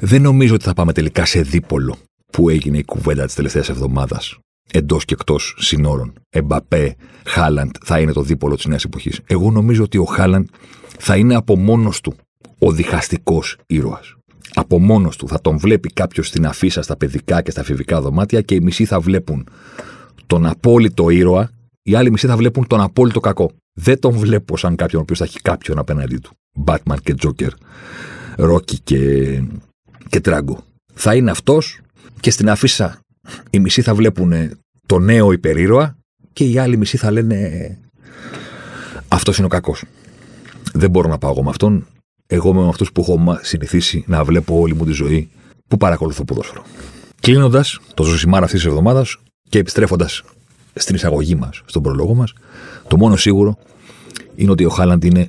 [0.00, 1.96] δεν νομίζω ότι θα πάμε τελικά σε δίπολο
[2.32, 4.38] που έγινε η κουβέντα της τελευταίας εβδομάδας
[4.72, 6.12] εντός και εκτός συνόρων.
[6.30, 9.20] Εμπαπέ, Χάλαντ θα είναι το δίπολο της νέας εποχής.
[9.26, 10.46] Εγώ νομίζω ότι ο Χάλαντ
[10.98, 12.14] θα είναι από μόνος του
[12.58, 14.14] ο διχαστικός ήρωας.
[14.54, 18.40] Από μόνος του θα τον βλέπει κάποιος στην αφίσα στα παιδικά και στα φιβικά δωμάτια
[18.40, 19.48] και οι μισοί θα βλέπουν
[20.26, 21.50] τον απόλυτο ήρωα,
[21.82, 23.50] οι άλλοι μισοί θα βλέπουν τον απόλυτο κακό.
[23.72, 26.30] Δεν τον βλέπω σαν κάποιον ο οποίος θα έχει κάποιον απέναντί του.
[26.64, 27.50] Batman και Joker
[28.36, 29.42] Ρόκι και,
[30.08, 30.64] και Τράγκο.
[30.94, 31.80] Θα είναι αυτός
[32.20, 33.00] και στην αφίσα
[33.50, 34.32] οι μισοί θα βλέπουν
[34.86, 35.96] το νέο υπερήρωα
[36.32, 37.78] και οι άλλοι μισοί θα λένε
[39.08, 39.84] αυτός είναι ο κακός.
[40.72, 41.86] Δεν μπορώ να πάω εγώ με αυτόν.
[42.26, 45.28] Εγώ είμαι με αυτούς που έχω συνηθίσει να βλέπω όλη μου τη ζωή
[45.68, 46.64] που παρακολουθώ ποδόσφαιρο.
[47.20, 49.16] Κλείνοντας το ζωσιμάρα αυτής της εβδομάδας
[49.48, 50.22] και επιστρέφοντας
[50.74, 52.32] στην εισαγωγή μας, στον προλόγο μας,
[52.88, 53.58] το μόνο σίγουρο
[54.34, 55.28] είναι ότι ο Χάλαντ είναι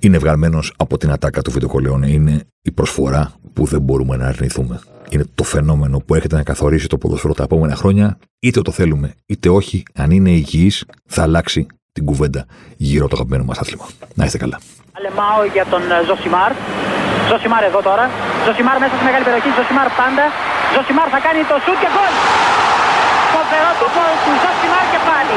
[0.00, 2.08] είναι βγαλμένος από την ατάκα του Βίτο Κορλεόνε.
[2.10, 4.80] Είναι η προσφορά που δεν μπορούμε να αρνηθούμε.
[5.10, 8.18] Είναι το φαινόμενο που έρχεται να καθορίσει το ποδόσφαιρο τα επόμενα χρόνια.
[8.38, 12.46] Είτε το θέλουμε είτε όχι, αν είναι υγιής, θα αλλάξει την κουβέντα
[12.76, 13.86] γύρω από το αγαπημένο μας άθλημα.
[14.14, 14.58] Να είστε καλά.
[14.96, 16.52] Αλεμάο για τον ε, Ζωσιμάρ.
[17.30, 18.04] Ζωσιμάρ εδώ τώρα.
[18.46, 19.50] Ζωσιμάρ μέσα στη μεγάλη περιοχή.
[19.58, 20.24] Ζωσιμάρ πάντα.
[20.74, 22.14] Ζωσιμάρ θα κάνει το σουτ και γκολ.
[23.34, 25.36] Φοβερό το γκολ του Ζωσιμάρ και πάλι.